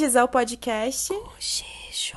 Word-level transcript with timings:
bem-vindos 0.00 0.16
ao 0.16 0.28
podcast 0.30 1.12
Cochicho. 1.12 2.16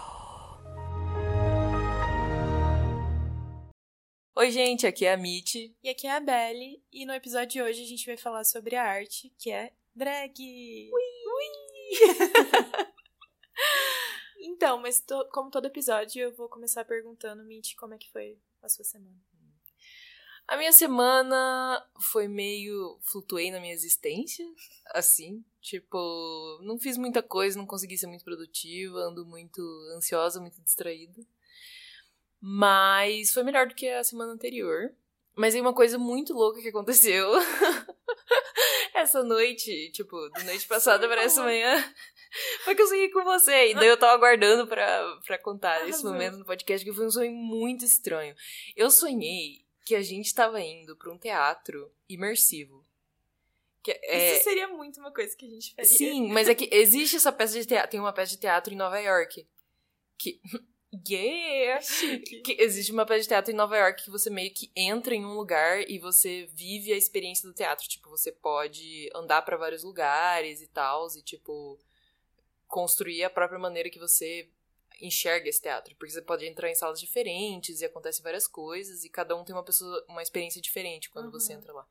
Oi, 4.37 4.51
gente, 4.51 4.87
aqui 4.87 5.05
é 5.05 5.11
a 5.11 5.17
Mitty. 5.17 5.75
E 5.83 5.89
aqui 5.89 6.07
é 6.07 6.15
a 6.15 6.21
Belly, 6.21 6.81
e 6.93 7.05
no 7.05 7.11
episódio 7.11 7.49
de 7.49 7.61
hoje 7.61 7.83
a 7.83 7.85
gente 7.85 8.05
vai 8.05 8.15
falar 8.15 8.45
sobre 8.45 8.77
a 8.77 8.85
arte, 8.85 9.33
que 9.37 9.51
é 9.51 9.73
drag. 9.93 10.33
Ui! 10.39 11.01
Ui! 11.27 11.49
então, 14.47 14.77
mas 14.77 15.01
to- 15.01 15.27
como 15.33 15.51
todo 15.51 15.65
episódio, 15.65 16.21
eu 16.21 16.33
vou 16.33 16.47
começar 16.47 16.85
perguntando, 16.85 17.43
Mitty, 17.43 17.75
como 17.75 17.95
é 17.95 17.97
que 17.97 18.09
foi 18.09 18.39
a 18.61 18.69
sua 18.69 18.85
semana? 18.85 19.19
A 20.47 20.57
minha 20.57 20.73
semana 20.73 21.85
foi 22.11 22.27
meio. 22.27 22.99
flutuei 23.01 23.49
na 23.49 23.59
minha 23.59 23.73
existência, 23.73 24.45
assim. 24.93 25.43
Tipo, 25.61 26.59
não 26.61 26.77
fiz 26.77 26.97
muita 26.97 27.23
coisa, 27.23 27.57
não 27.57 27.65
consegui 27.65 27.97
ser 27.97 28.07
muito 28.07 28.25
produtiva, 28.25 28.99
ando 28.99 29.25
muito 29.25 29.61
ansiosa, 29.95 30.41
muito 30.41 30.61
distraída. 30.61 31.21
Mas 32.41 33.31
foi 33.31 33.43
melhor 33.43 33.67
do 33.67 33.73
que 33.73 33.87
a 33.87 34.03
semana 34.03 34.33
anterior. 34.33 34.93
Mas 35.35 35.55
aí 35.55 35.61
uma 35.61 35.73
coisa 35.73 35.97
muito 35.97 36.33
louca 36.33 36.61
que 36.61 36.67
aconteceu. 36.67 37.31
Essa 38.93 39.23
noite, 39.23 39.91
tipo, 39.91 40.29
da 40.29 40.43
noite 40.43 40.67
passada 40.67 41.07
para 41.07 41.23
essa 41.23 41.43
manhã, 41.43 41.83
foi 42.63 42.75
que 42.75 42.81
eu 42.81 42.87
sonhei 42.87 43.09
com 43.09 43.23
você. 43.23 43.71
E 43.71 43.73
daí 43.73 43.87
eu 43.87 43.97
tava 43.97 44.13
aguardando 44.13 44.67
pra, 44.67 45.19
pra 45.25 45.37
contar 45.37 45.89
esse 45.89 46.03
momento 46.03 46.37
no 46.37 46.45
podcast, 46.45 46.85
que 46.85 46.93
foi 46.93 47.07
um 47.07 47.11
sonho 47.11 47.31
muito 47.31 47.83
estranho. 47.83 48.35
Eu 48.75 48.91
sonhei 48.91 49.65
que 49.83 49.95
a 49.95 50.01
gente 50.01 50.33
tava 50.33 50.61
indo 50.61 50.95
pra 50.95 51.11
um 51.11 51.17
teatro 51.17 51.91
imersivo. 52.07 52.85
Que 53.83 53.91
é, 54.03 54.35
Isso 54.35 54.45
seria 54.45 54.67
muito 54.69 54.99
uma 54.99 55.11
coisa 55.11 55.35
que 55.35 55.45
a 55.45 55.49
gente 55.49 55.75
faria. 55.75 55.89
Sim, 55.89 56.29
mas 56.31 56.47
é 56.47 56.55
que 56.55 56.69
existe 56.71 57.17
essa 57.17 57.33
peça 57.33 57.59
de 57.59 57.65
teatro. 57.65 57.91
Tem 57.91 57.99
uma 57.99 58.13
peça 58.13 58.31
de 58.31 58.37
teatro 58.37 58.73
em 58.73 58.77
Nova 58.77 58.99
York. 58.99 59.45
Que. 60.17 60.39
Yeah! 61.09 61.81
Chique. 61.81 62.43
Que 62.43 62.55
existe 62.61 62.91
uma 62.91 63.03
peça 63.03 63.21
de 63.21 63.27
teatro 63.29 63.51
em 63.51 63.55
Nova 63.55 63.75
York 63.75 64.03
que 64.03 64.11
você 64.11 64.29
meio 64.29 64.53
que 64.53 64.71
entra 64.75 65.15
em 65.15 65.25
um 65.25 65.33
lugar 65.33 65.81
e 65.89 65.97
você 65.97 66.47
vive 66.53 66.93
a 66.93 66.95
experiência 66.95 67.49
do 67.49 67.55
teatro. 67.55 67.87
Tipo, 67.87 68.11
você 68.11 68.31
pode 68.31 69.09
andar 69.15 69.41
pra 69.41 69.57
vários 69.57 69.83
lugares 69.83 70.61
e 70.61 70.67
tal, 70.67 71.07
e 71.17 71.23
tipo, 71.23 71.79
construir 72.67 73.23
a 73.23 73.29
própria 73.31 73.57
maneira 73.57 73.89
que 73.89 73.97
você 73.97 74.47
enxerga 75.01 75.49
esse 75.49 75.61
teatro. 75.61 75.95
Porque 75.97 76.11
você 76.13 76.21
pode 76.21 76.45
entrar 76.45 76.69
em 76.69 76.75
salas 76.75 76.99
diferentes 76.99 77.81
e 77.81 77.85
acontecem 77.85 78.23
várias 78.23 78.47
coisas, 78.47 79.03
e 79.03 79.09
cada 79.09 79.35
um 79.35 79.43
tem 79.43 79.55
uma 79.55 79.63
pessoa, 79.63 80.03
uma 80.07 80.21
experiência 80.21 80.61
diferente 80.61 81.09
quando 81.09 81.25
Uhum. 81.25 81.31
você 81.31 81.53
entra 81.53 81.73
lá. 81.73 81.85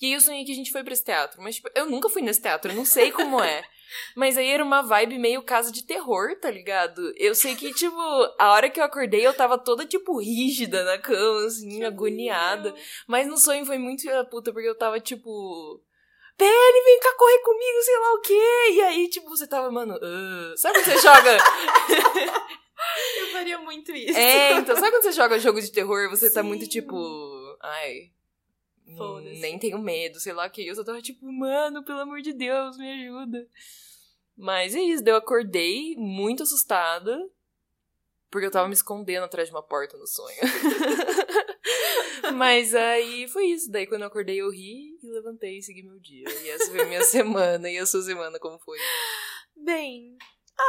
E 0.00 0.06
aí 0.06 0.12
eu 0.12 0.20
sonhei 0.20 0.44
que 0.44 0.52
a 0.52 0.54
gente 0.54 0.72
foi 0.72 0.82
pra 0.84 0.92
esse 0.92 1.04
teatro, 1.04 1.40
mas 1.42 1.56
tipo, 1.56 1.70
eu 1.74 1.86
nunca 1.88 2.08
fui 2.08 2.22
nesse 2.22 2.40
teatro, 2.42 2.70
eu 2.70 2.76
não 2.76 2.84
sei 2.84 3.10
como 3.12 3.40
é. 3.42 3.62
Mas 4.16 4.38
aí 4.38 4.48
era 4.48 4.64
uma 4.64 4.80
vibe 4.80 5.18
meio 5.18 5.42
casa 5.42 5.70
de 5.70 5.82
terror, 5.84 6.34
tá 6.40 6.50
ligado? 6.50 7.12
Eu 7.14 7.34
sei 7.34 7.54
que, 7.54 7.74
tipo, 7.74 7.94
a 8.38 8.52
hora 8.52 8.70
que 8.70 8.80
eu 8.80 8.84
acordei, 8.84 9.26
eu 9.26 9.34
tava 9.34 9.58
toda, 9.58 9.84
tipo, 9.84 10.18
rígida 10.18 10.82
na 10.82 10.96
cama, 10.96 11.44
assim, 11.46 11.84
agoniada. 11.84 12.74
Mas 13.06 13.26
no 13.26 13.36
sonho 13.36 13.66
foi 13.66 13.76
muito 13.76 14.06
da 14.06 14.24
puta, 14.24 14.50
porque 14.50 14.66
eu 14.68 14.74
tava, 14.78 14.98
tipo. 14.98 15.78
Pele, 16.36 16.84
vem 16.84 17.00
cá 17.00 17.14
correr 17.16 17.38
comigo, 17.40 17.82
sei 17.82 17.98
lá 17.98 18.12
o 18.14 18.20
quê. 18.20 18.70
E 18.72 18.80
aí, 18.82 19.08
tipo, 19.08 19.28
você 19.28 19.46
tava, 19.46 19.70
mano. 19.70 19.98
"Ah". 20.02 20.54
Sabe 20.56 20.74
quando 20.82 20.84
você 20.86 20.98
joga. 21.00 21.36
Eu 23.18 23.26
faria 23.28 23.58
muito 23.58 23.92
isso. 23.92 24.18
é, 24.18 24.54
então, 24.54 24.74
sabe 24.74 24.90
quando 24.90 25.02
você 25.04 25.12
joga 25.12 25.38
jogo 25.38 25.60
de 25.60 25.70
terror? 25.70 26.10
Você 26.10 26.30
tá 26.32 26.42
Sim. 26.42 26.48
muito, 26.48 26.66
tipo. 26.68 26.96
Ai. 27.60 28.10
hum. 28.88 29.20
Nem 29.40 29.58
tenho 29.58 29.78
medo, 29.78 30.18
sei 30.18 30.32
lá 30.32 30.46
o 30.46 30.50
que. 30.50 30.66
Eu 30.66 30.74
só 30.74 30.82
tava 30.82 31.00
tipo, 31.00 31.24
mano, 31.30 31.84
pelo 31.84 32.00
amor 32.00 32.20
de 32.20 32.32
Deus, 32.32 32.76
me 32.76 32.90
ajuda. 33.06 33.46
Mas 34.36 34.74
é 34.74 34.80
isso, 34.80 35.04
eu 35.06 35.16
acordei 35.16 35.94
muito 35.96 36.42
assustada. 36.42 37.16
Porque 38.30 38.46
eu 38.46 38.50
tava 38.50 38.66
me 38.66 38.74
escondendo 38.74 39.24
atrás 39.24 39.48
de 39.48 39.54
uma 39.54 39.62
porta 39.62 39.96
no 39.98 40.06
sonho. 40.06 40.38
Mas 42.34 42.74
aí 42.74 43.28
foi 43.28 43.46
isso. 43.46 43.70
Daí 43.70 43.86
quando 43.86 44.02
eu 44.02 44.08
acordei 44.08 44.40
eu 44.40 44.50
ri 44.50 44.98
e 45.02 45.10
levantei 45.10 45.58
e 45.58 45.62
segui 45.62 45.82
meu 45.82 45.98
dia. 45.98 46.24
E 46.28 46.50
essa 46.50 46.70
foi 46.70 46.80
a 46.80 46.86
minha 46.86 47.02
semana. 47.04 47.70
E 47.70 47.78
a 47.78 47.86
sua 47.86 48.02
semana 48.02 48.38
como 48.38 48.58
foi? 48.58 48.78
Bem, 49.56 50.16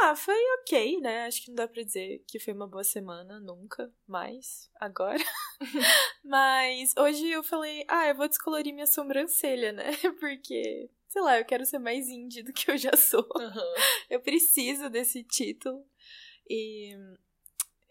ah, 0.01 0.15
foi 0.15 0.37
ok, 0.59 0.99
né? 1.01 1.25
Acho 1.25 1.43
que 1.43 1.49
não 1.49 1.55
dá 1.55 1.67
pra 1.67 1.83
dizer 1.83 2.23
que 2.27 2.39
foi 2.39 2.53
uma 2.53 2.67
boa 2.67 2.83
semana, 2.83 3.39
nunca 3.39 3.91
mais, 4.07 4.69
agora. 4.79 5.23
Mas 6.23 6.93
hoje 6.97 7.29
eu 7.29 7.43
falei, 7.43 7.85
ah, 7.87 8.07
eu 8.07 8.15
vou 8.15 8.27
descolorir 8.27 8.73
minha 8.73 8.87
sobrancelha, 8.87 9.71
né? 9.71 9.91
Porque, 10.19 10.89
sei 11.07 11.21
lá, 11.21 11.37
eu 11.37 11.45
quero 11.45 11.65
ser 11.65 11.79
mais 11.79 12.07
indie 12.09 12.43
do 12.43 12.53
que 12.53 12.71
eu 12.71 12.77
já 12.77 12.95
sou. 12.95 13.27
Eu 14.09 14.19
preciso 14.21 14.89
desse 14.89 15.23
título. 15.23 15.85
E 16.49 16.95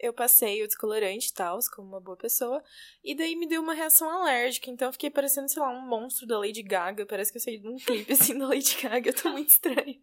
eu 0.03 0.11
passei 0.11 0.61
o 0.61 0.67
descolorante 0.67 1.29
e 1.29 1.33
tal, 1.33 1.57
como 1.73 1.87
uma 1.87 2.01
boa 2.01 2.17
pessoa. 2.17 2.61
E 3.01 3.15
daí 3.15 3.37
me 3.37 3.47
deu 3.47 3.61
uma 3.61 3.73
reação 3.73 4.09
alérgica. 4.09 4.69
Então 4.69 4.89
eu 4.89 4.91
fiquei 4.91 5.09
parecendo, 5.09 5.49
sei 5.49 5.61
lá, 5.61 5.69
um 5.69 5.87
monstro 5.87 6.27
da 6.27 6.37
Lady 6.37 6.61
Gaga. 6.61 7.05
Parece 7.05 7.31
que 7.31 7.37
eu 7.37 7.41
saí 7.41 7.57
de 7.57 7.69
um 7.69 7.77
clipe 7.77 8.11
assim 8.13 8.37
da 8.37 8.45
Lady 8.47 8.77
Gaga. 8.81 9.09
Eu 9.09 9.15
tô 9.15 9.29
muito 9.29 9.49
estranha. 9.49 9.97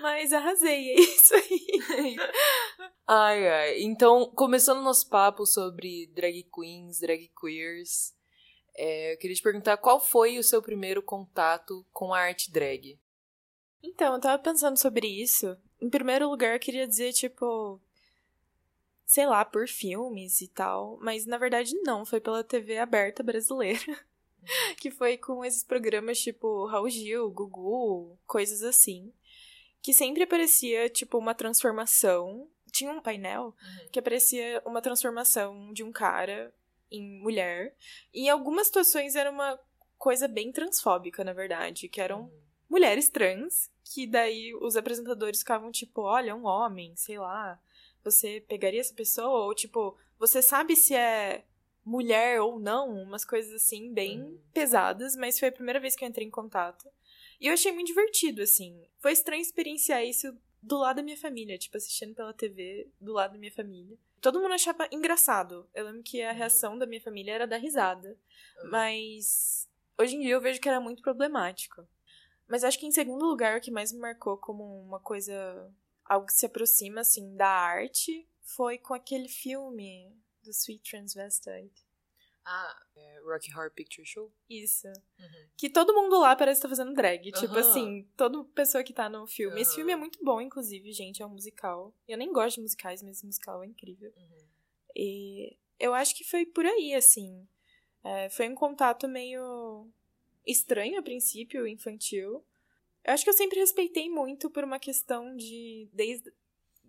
Mas 0.00 0.34
arrasei, 0.34 0.90
é 0.90 1.00
isso 1.00 1.34
aí. 1.34 2.16
Ai, 3.08 3.48
ai. 3.48 3.82
Então, 3.82 4.28
começando 4.34 4.82
nosso 4.82 5.08
papo 5.08 5.46
sobre 5.46 6.08
drag 6.08 6.42
queens, 6.52 6.98
drag 6.98 7.30
queers, 7.40 8.12
é, 8.76 9.12
eu 9.12 9.18
queria 9.18 9.36
te 9.36 9.42
perguntar 9.42 9.76
qual 9.76 10.00
foi 10.00 10.38
o 10.38 10.42
seu 10.42 10.60
primeiro 10.60 11.00
contato 11.00 11.86
com 11.92 12.12
a 12.12 12.18
arte 12.18 12.50
drag? 12.50 12.98
Então, 13.80 14.14
eu 14.14 14.20
tava 14.20 14.42
pensando 14.42 14.76
sobre 14.76 15.06
isso. 15.06 15.56
Em 15.80 15.88
primeiro 15.88 16.28
lugar, 16.28 16.54
eu 16.54 16.58
queria 16.58 16.86
dizer, 16.86 17.12
tipo. 17.12 17.80
Sei 19.06 19.24
lá, 19.24 19.44
por 19.44 19.68
filmes 19.68 20.40
e 20.40 20.48
tal. 20.48 20.98
Mas 21.00 21.24
na 21.24 21.38
verdade, 21.38 21.74
não. 21.82 22.04
Foi 22.04 22.20
pela 22.20 22.44
TV 22.44 22.78
aberta 22.78 23.22
brasileira. 23.22 23.96
que 24.78 24.90
foi 24.90 25.16
com 25.16 25.44
esses 25.44 25.64
programas 25.64 26.20
tipo 26.20 26.66
Raul 26.66 26.88
Gil, 26.88 27.30
Gugu, 27.30 28.18
coisas 28.26 28.62
assim. 28.62 29.12
Que 29.80 29.92
sempre 29.92 30.24
aparecia, 30.24 30.88
tipo, 30.88 31.16
uma 31.18 31.34
transformação. 31.34 32.48
Tinha 32.72 32.90
um 32.92 33.00
painel 33.00 33.54
que 33.92 33.98
aparecia 33.98 34.60
uma 34.66 34.82
transformação 34.82 35.72
de 35.72 35.84
um 35.84 35.92
cara 35.92 36.52
em 36.90 37.20
mulher. 37.20 37.74
E 38.12 38.26
em 38.26 38.28
algumas 38.28 38.66
situações 38.66 39.14
era 39.14 39.30
uma 39.30 39.58
coisa 39.96 40.26
bem 40.26 40.50
transfóbica, 40.50 41.22
na 41.22 41.32
verdade. 41.32 41.88
Que 41.88 42.00
eram 42.00 42.30
mulheres 42.68 43.08
trans, 43.08 43.70
que 43.84 44.06
daí 44.06 44.54
os 44.56 44.76
apresentadores 44.76 45.40
ficavam 45.40 45.70
tipo, 45.70 46.02
olha, 46.02 46.34
um 46.34 46.44
homem, 46.44 46.94
sei 46.96 47.18
lá, 47.18 47.60
você 48.10 48.40
pegaria 48.48 48.80
essa 48.80 48.94
pessoa? 48.94 49.46
Ou 49.46 49.54
tipo, 49.54 49.96
você 50.18 50.40
sabe 50.42 50.74
se 50.76 50.94
é 50.94 51.44
mulher 51.84 52.40
ou 52.40 52.58
não? 52.58 52.90
Umas 53.02 53.24
coisas 53.24 53.52
assim, 53.54 53.92
bem 53.92 54.20
Uhum. 54.22 54.38
pesadas, 54.52 55.14
mas 55.16 55.38
foi 55.38 55.48
a 55.48 55.52
primeira 55.52 55.78
vez 55.80 55.94
que 55.94 56.04
eu 56.04 56.08
entrei 56.08 56.26
em 56.26 56.30
contato. 56.30 56.88
E 57.40 57.46
eu 57.46 57.52
achei 57.52 57.70
muito 57.72 57.88
divertido, 57.88 58.42
assim. 58.42 58.82
Foi 58.98 59.12
estranho 59.12 59.42
experienciar 59.42 60.04
isso 60.04 60.36
do 60.62 60.78
lado 60.78 60.96
da 60.96 61.02
minha 61.02 61.16
família, 61.16 61.58
tipo, 61.58 61.76
assistindo 61.76 62.14
pela 62.14 62.32
TV 62.32 62.88
do 63.00 63.12
lado 63.12 63.32
da 63.34 63.38
minha 63.38 63.52
família. 63.52 63.96
Todo 64.20 64.40
mundo 64.40 64.54
achava 64.54 64.88
engraçado. 64.90 65.68
Eu 65.74 65.84
lembro 65.84 66.02
que 66.02 66.22
a 66.22 66.32
reação 66.32 66.76
da 66.76 66.86
minha 66.86 67.00
família 67.00 67.32
era 67.34 67.46
dar 67.46 67.58
risada. 67.58 68.16
Mas 68.64 69.68
hoje 69.98 70.16
em 70.16 70.20
dia 70.20 70.32
eu 70.34 70.40
vejo 70.40 70.60
que 70.60 70.68
era 70.68 70.80
muito 70.80 71.02
problemático. 71.02 71.86
Mas 72.48 72.64
acho 72.64 72.78
que 72.78 72.86
em 72.86 72.90
segundo 72.92 73.24
lugar, 73.24 73.58
o 73.58 73.60
que 73.60 73.70
mais 73.70 73.92
me 73.92 73.98
marcou 73.98 74.36
como 74.38 74.64
uma 74.82 74.98
coisa. 75.00 75.70
Algo 76.08 76.26
que 76.26 76.32
se 76.32 76.46
aproxima, 76.46 77.00
assim, 77.00 77.36
da 77.36 77.48
arte 77.48 78.28
foi 78.42 78.78
com 78.78 78.94
aquele 78.94 79.28
filme 79.28 80.12
do 80.42 80.50
Sweet 80.50 80.90
Transvestite. 80.90 81.86
Ah, 82.48 82.80
é 82.94 83.20
Rocky 83.24 83.52
Horror 83.52 83.72
Picture 83.72 84.06
Show? 84.06 84.32
Isso. 84.48 84.86
Que 85.56 85.68
todo 85.68 85.92
mundo 85.92 86.20
lá 86.20 86.36
parece 86.36 86.58
estar 86.58 86.68
fazendo 86.68 86.94
drag. 86.94 87.32
Tipo 87.32 87.58
assim, 87.58 88.08
toda 88.16 88.44
pessoa 88.44 88.84
que 88.84 88.92
tá 88.92 89.08
no 89.08 89.26
filme. 89.26 89.60
Esse 89.60 89.70
Aham. 89.70 89.76
filme 89.76 89.92
é 89.92 89.96
muito 89.96 90.24
bom, 90.24 90.40
inclusive, 90.40 90.92
gente. 90.92 91.20
É 91.20 91.26
um 91.26 91.30
musical. 91.30 91.92
Eu 92.06 92.16
nem 92.16 92.32
gosto 92.32 92.56
de 92.56 92.62
musicais, 92.62 93.02
mas 93.02 93.16
esse 93.16 93.26
musical 93.26 93.64
é 93.64 93.66
incrível. 93.66 94.12
E 94.94 95.56
eu 95.78 95.92
acho 95.92 96.14
que 96.14 96.22
foi 96.22 96.46
por 96.46 96.64
aí, 96.64 96.94
assim. 96.94 97.48
É, 98.04 98.28
foi 98.30 98.48
um 98.48 98.54
contato 98.54 99.08
meio 99.08 99.90
estranho 100.46 101.00
a 101.00 101.02
princípio, 101.02 101.66
infantil. 101.66 102.44
Eu 103.06 103.12
acho 103.12 103.22
que 103.22 103.30
eu 103.30 103.34
sempre 103.34 103.60
respeitei 103.60 104.10
muito 104.10 104.50
por 104.50 104.64
uma 104.64 104.80
questão 104.80 105.36
de, 105.36 105.88
desde 105.92 106.32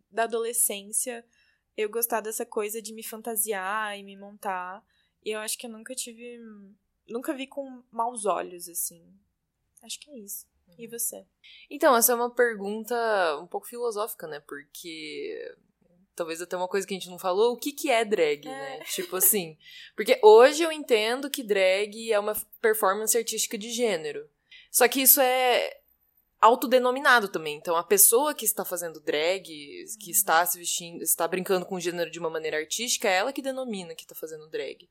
da 0.10 0.24
adolescência, 0.24 1.24
eu 1.76 1.90
gostar 1.90 2.22
dessa 2.22 2.44
coisa 2.46 2.82
de 2.82 2.92
me 2.92 3.04
fantasiar 3.04 3.98
e 4.00 4.04
me 4.04 4.18
montar. 4.18 4.84
E 5.24 5.30
eu 5.30 5.40
acho 5.40 5.58
que 5.58 5.68
eu 5.68 5.70
nunca 5.70 5.94
tive. 5.94 6.40
Nunca 7.08 7.34
vi 7.34 7.46
com 7.46 7.84
maus 7.92 8.26
olhos, 8.26 8.68
assim. 8.68 9.06
Acho 9.84 10.00
que 10.00 10.10
é 10.10 10.18
isso. 10.18 10.48
E 10.78 10.88
você? 10.88 11.26
Então, 11.70 11.96
essa 11.96 12.12
é 12.12 12.16
uma 12.16 12.34
pergunta 12.34 12.96
um 13.40 13.48
pouco 13.48 13.68
filosófica, 13.68 14.28
né? 14.28 14.40
Porque 14.40 15.56
talvez 16.16 16.42
até 16.42 16.58
uma 16.58 16.68
coisa 16.68 16.86
que 16.86 16.94
a 16.96 16.98
gente 16.98 17.10
não 17.10 17.20
falou, 17.20 17.54
o 17.54 17.58
que 17.58 17.72
que 17.72 17.90
é 17.92 18.04
drag, 18.04 18.48
É. 18.48 18.52
né? 18.52 18.84
Tipo 18.86 19.16
assim, 19.18 19.56
porque 19.96 20.20
hoje 20.24 20.64
eu 20.64 20.72
entendo 20.72 21.30
que 21.30 21.44
drag 21.44 22.12
é 22.12 22.20
uma 22.20 22.34
performance 22.60 23.16
artística 23.16 23.56
de 23.58 23.70
gênero. 23.70 24.28
Só 24.72 24.88
que 24.88 25.02
isso 25.02 25.22
é 25.22 25.80
autodenominado 26.40 27.28
também. 27.28 27.58
Então, 27.58 27.76
a 27.76 27.84
pessoa 27.84 28.34
que 28.34 28.46
está 28.46 28.64
fazendo 28.64 29.00
drag, 29.00 29.44
que 30.00 30.12
está 30.12 30.46
se 30.46 30.58
vestindo, 30.58 31.02
está 31.02 31.28
brincando 31.28 31.66
com 31.66 31.76
o 31.76 31.80
gênero 31.80 32.12
de 32.12 32.20
uma 32.20 32.30
maneira 32.30 32.58
artística, 32.58 33.08
é 33.08 33.16
ela 33.18 33.34
que 33.34 33.42
denomina 33.42 33.96
que 33.96 34.04
está 34.04 34.16
fazendo 34.16 34.50
drag. 34.50 34.90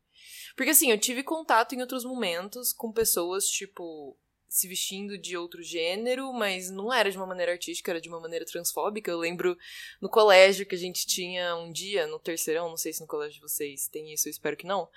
Porque, 0.56 0.70
assim, 0.70 0.90
eu 0.90 0.98
tive 0.98 1.22
contato 1.22 1.74
em 1.74 1.80
outros 1.80 2.04
momentos 2.04 2.72
com 2.72 2.92
pessoas, 2.92 3.46
tipo, 3.46 4.16
se 4.48 4.68
vestindo 4.68 5.18
de 5.18 5.36
outro 5.36 5.62
gênero, 5.62 6.32
mas 6.32 6.70
não 6.70 6.92
era 6.92 7.10
de 7.10 7.16
uma 7.16 7.26
maneira 7.26 7.52
artística, 7.52 7.90
era 7.90 8.00
de 8.00 8.08
uma 8.08 8.20
maneira 8.20 8.44
transfóbica. 8.44 9.10
Eu 9.10 9.18
lembro 9.18 9.56
no 10.00 10.08
colégio 10.08 10.66
que 10.66 10.74
a 10.74 10.78
gente 10.78 11.06
tinha 11.06 11.54
um 11.56 11.70
dia, 11.70 12.06
no 12.06 12.18
terceirão, 12.18 12.68
não 12.68 12.76
sei 12.76 12.92
se 12.92 13.00
no 13.00 13.06
colégio 13.06 13.34
de 13.34 13.40
vocês 13.42 13.88
tem 13.88 14.12
isso, 14.12 14.28
eu 14.28 14.30
espero 14.30 14.56
que 14.56 14.66
não, 14.66 14.88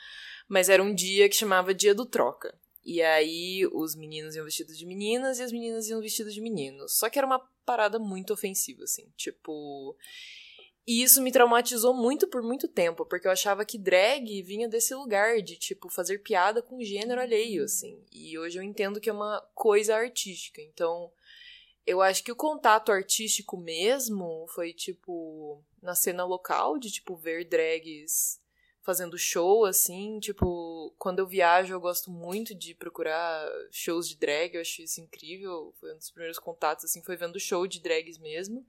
mas 0.47 0.69
era 0.69 0.81
um 0.81 0.93
dia 0.93 1.27
que 1.27 1.35
chamava 1.35 1.73
Dia 1.73 1.93
do 1.93 2.05
Troca. 2.05 2.57
E 2.89 3.03
aí 3.03 3.67
os 3.71 3.93
meninos 3.95 4.35
iam 4.35 4.43
vestidos 4.43 4.75
de 4.75 4.83
meninas 4.83 5.37
e 5.37 5.43
as 5.43 5.51
meninas 5.51 5.87
iam 5.87 6.01
vestidas 6.01 6.33
de 6.33 6.41
meninos. 6.41 6.97
Só 6.97 7.07
que 7.07 7.19
era 7.19 7.27
uma 7.27 7.37
parada 7.63 7.99
muito 7.99 8.33
ofensiva, 8.33 8.83
assim. 8.83 9.07
Tipo. 9.15 9.95
E 10.87 11.03
isso 11.03 11.21
me 11.21 11.31
traumatizou 11.31 11.93
muito 11.93 12.27
por 12.27 12.41
muito 12.41 12.67
tempo, 12.67 13.05
porque 13.05 13.27
eu 13.27 13.31
achava 13.31 13.63
que 13.63 13.77
drag 13.77 14.41
vinha 14.41 14.67
desse 14.67 14.95
lugar 14.95 15.39
de, 15.39 15.55
tipo, 15.55 15.87
fazer 15.87 16.17
piada 16.23 16.63
com 16.63 16.83
gênero 16.83 17.21
alheio, 17.21 17.63
assim. 17.63 18.03
E 18.11 18.35
hoje 18.39 18.57
eu 18.57 18.63
entendo 18.63 18.99
que 18.99 19.07
é 19.07 19.13
uma 19.13 19.39
coisa 19.53 19.95
artística. 19.95 20.59
Então, 20.59 21.11
eu 21.85 22.01
acho 22.01 22.23
que 22.23 22.31
o 22.31 22.35
contato 22.35 22.91
artístico 22.91 23.55
mesmo 23.55 24.47
foi, 24.47 24.73
tipo, 24.73 25.63
na 25.79 25.93
cena 25.93 26.25
local, 26.25 26.79
de, 26.79 26.89
tipo, 26.89 27.15
ver 27.15 27.47
drags 27.47 28.41
fazendo 28.81 29.17
show, 29.17 29.65
assim, 29.65 30.19
tipo, 30.19 30.93
quando 30.97 31.19
eu 31.19 31.27
viajo 31.27 31.73
eu 31.73 31.79
gosto 31.79 32.09
muito 32.09 32.55
de 32.55 32.73
procurar 32.73 33.47
shows 33.71 34.07
de 34.07 34.17
drag, 34.17 34.55
eu 34.55 34.61
acho 34.61 34.81
isso 34.81 35.01
incrível, 35.01 35.73
foi 35.79 35.93
um 35.93 35.97
dos 35.97 36.09
primeiros 36.09 36.39
contatos, 36.39 36.85
assim, 36.85 37.03
foi 37.03 37.15
vendo 37.15 37.39
show 37.39 37.67
de 37.67 37.81
drags 37.81 38.17
mesmo, 38.17 38.65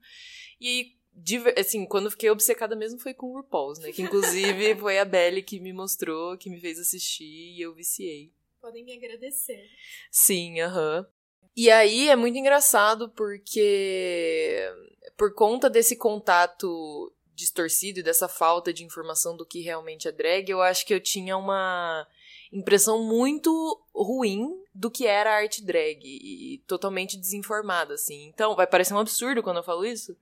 e 0.59 0.67
aí, 0.67 1.53
assim, 1.57 1.85
quando 1.85 2.05
eu 2.05 2.11
fiquei 2.11 2.29
obcecada 2.29 2.75
mesmo 2.75 2.99
foi 2.99 3.13
com 3.13 3.27
o 3.27 3.37
RuPaul's, 3.37 3.79
né, 3.79 3.91
que 3.91 4.01
inclusive 4.01 4.75
foi 4.79 4.99
a 4.99 5.05
Belly 5.05 5.41
que 5.41 5.59
me 5.59 5.73
mostrou, 5.73 6.37
que 6.37 6.49
me 6.49 6.59
fez 6.59 6.79
assistir, 6.79 7.55
e 7.55 7.61
eu 7.61 7.73
viciei. 7.73 8.31
Podem 8.61 8.83
me 8.83 8.93
agradecer. 8.93 9.67
Sim, 10.11 10.61
aham. 10.61 10.99
Uh 10.99 11.03
-huh. 11.03 11.21
E 11.55 11.69
aí 11.69 12.09
é 12.09 12.15
muito 12.15 12.37
engraçado 12.37 13.09
porque 13.09 14.71
por 15.17 15.33
conta 15.33 15.69
desse 15.69 15.97
contato 15.97 17.13
distorcido 17.33 17.99
e 17.99 18.03
dessa 18.03 18.27
falta 18.27 18.73
de 18.73 18.83
informação 18.83 19.35
do 19.35 19.45
que 19.45 19.61
realmente 19.61 20.07
é 20.07 20.11
drag, 20.11 20.49
eu 20.49 20.61
acho 20.61 20.85
que 20.85 20.93
eu 20.93 20.99
tinha 20.99 21.37
uma 21.37 22.07
impressão 22.51 23.03
muito 23.03 23.81
ruim 23.93 24.61
do 24.73 24.91
que 24.91 25.07
era 25.07 25.33
arte 25.35 25.63
drag 25.63 26.01
e 26.03 26.61
totalmente 26.67 27.17
desinformada, 27.17 27.93
assim. 27.93 28.27
Então, 28.27 28.55
vai 28.55 28.67
parecer 28.67 28.93
um 28.93 28.99
absurdo 28.99 29.41
quando 29.41 29.57
eu 29.57 29.63
falo 29.63 29.85
isso, 29.85 30.15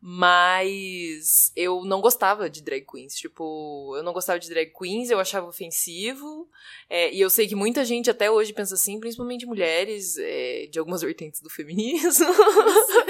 mas 0.00 1.50
eu 1.56 1.84
não 1.84 2.00
gostava 2.00 2.48
de 2.48 2.62
drag 2.62 2.84
queens. 2.86 3.14
Tipo, 3.14 3.94
eu 3.96 4.02
não 4.02 4.12
gostava 4.12 4.38
de 4.38 4.48
drag 4.48 4.72
queens, 4.72 5.10
eu 5.10 5.18
achava 5.18 5.48
ofensivo. 5.48 6.48
É, 6.88 7.12
e 7.12 7.20
eu 7.20 7.30
sei 7.30 7.48
que 7.48 7.54
muita 7.54 7.84
gente 7.84 8.10
até 8.10 8.30
hoje 8.30 8.52
pensa 8.52 8.74
assim, 8.74 9.00
principalmente 9.00 9.46
mulheres 9.46 10.16
é, 10.18 10.68
de 10.70 10.78
algumas 10.78 11.02
vertentes 11.02 11.40
do 11.40 11.50
feminismo. 11.50 12.26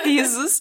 Risos. 0.04 0.60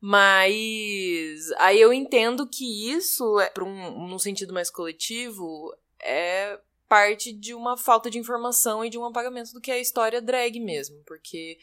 Mas 0.00 1.50
aí 1.58 1.80
eu 1.80 1.92
entendo 1.92 2.48
que 2.48 2.90
isso, 2.92 3.40
é, 3.40 3.50
para 3.50 3.64
um, 3.64 4.08
num 4.08 4.18
sentido 4.18 4.54
mais 4.54 4.70
coletivo, 4.70 5.74
é 6.00 6.58
parte 6.88 7.32
de 7.32 7.52
uma 7.52 7.76
falta 7.76 8.10
de 8.10 8.18
informação 8.18 8.84
e 8.84 8.90
de 8.90 8.98
um 8.98 9.04
apagamento 9.04 9.52
do 9.52 9.60
que 9.60 9.70
é 9.70 9.74
a 9.74 9.80
história 9.80 10.22
drag 10.22 10.58
mesmo, 10.60 11.02
porque 11.04 11.58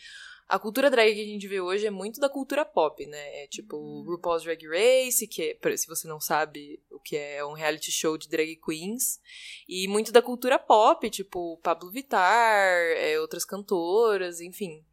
a 0.48 0.60
cultura 0.60 0.92
drag 0.92 1.16
que 1.16 1.22
a 1.22 1.26
gente 1.26 1.48
vê 1.48 1.60
hoje 1.60 1.88
é 1.88 1.90
muito 1.92 2.20
da 2.20 2.30
cultura 2.30 2.64
pop, 2.64 3.04
né? 3.08 3.44
É 3.44 3.48
tipo 3.48 3.78
uhum. 3.78 4.04
RuPaul's 4.04 4.44
Drag 4.44 4.64
Race, 4.68 5.28
que 5.28 5.58
é, 5.60 5.78
se 5.78 5.88
você 5.88 6.08
não 6.08 6.20
sabe 6.20 6.80
o 6.92 7.00
que 7.00 7.18
é, 7.18 7.38
é 7.38 7.46
um 7.46 7.54
reality 7.54 7.92
show 7.92 8.16
de 8.16 8.30
drag 8.30 8.56
queens, 8.58 9.20
e 9.68 9.88
muito 9.88 10.12
da 10.12 10.22
cultura 10.22 10.60
pop, 10.60 11.10
tipo 11.10 11.58
Pablo 11.64 11.90
Vittar, 11.90 12.78
é, 12.96 13.20
outras 13.20 13.44
cantoras, 13.44 14.40
enfim. 14.40 14.86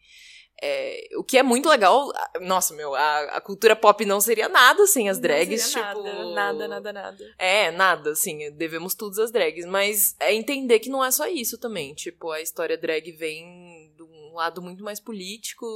É, 0.64 1.09
o 1.17 1.25
que 1.25 1.37
é 1.37 1.43
muito 1.43 1.69
legal. 1.69 2.12
Nossa, 2.41 2.73
meu, 2.73 2.94
a, 2.94 3.37
a, 3.37 3.41
cultura 3.41 3.75
pop 3.75 4.06
não 4.06 4.20
seria 4.20 4.49
nada 4.49 4.87
sem 4.87 5.09
as 5.09 5.19
drags. 5.19 5.75
Não 5.75 5.82
tipo, 5.82 6.03
nada, 6.05 6.32
nada, 6.35 6.69
nada, 6.69 6.93
nada. 6.93 7.35
É, 7.37 7.73
nada, 7.73 8.11
assim, 8.12 8.49
devemos 8.53 8.94
tudo 8.94 9.20
às 9.20 9.32
drags. 9.32 9.67
Mas 9.67 10.14
é 10.20 10.32
entender 10.32 10.79
que 10.79 10.88
não 10.88 11.05
é 11.05 11.11
só 11.11 11.26
isso 11.26 11.59
também. 11.59 11.93
Tipo, 11.94 12.31
a 12.31 12.41
história 12.41 12.79
drag 12.79 13.11
vem 13.11 13.93
de 13.97 14.05
um 14.05 14.35
lado 14.35 14.62
muito 14.62 14.85
mais 14.85 15.00
político. 15.00 15.67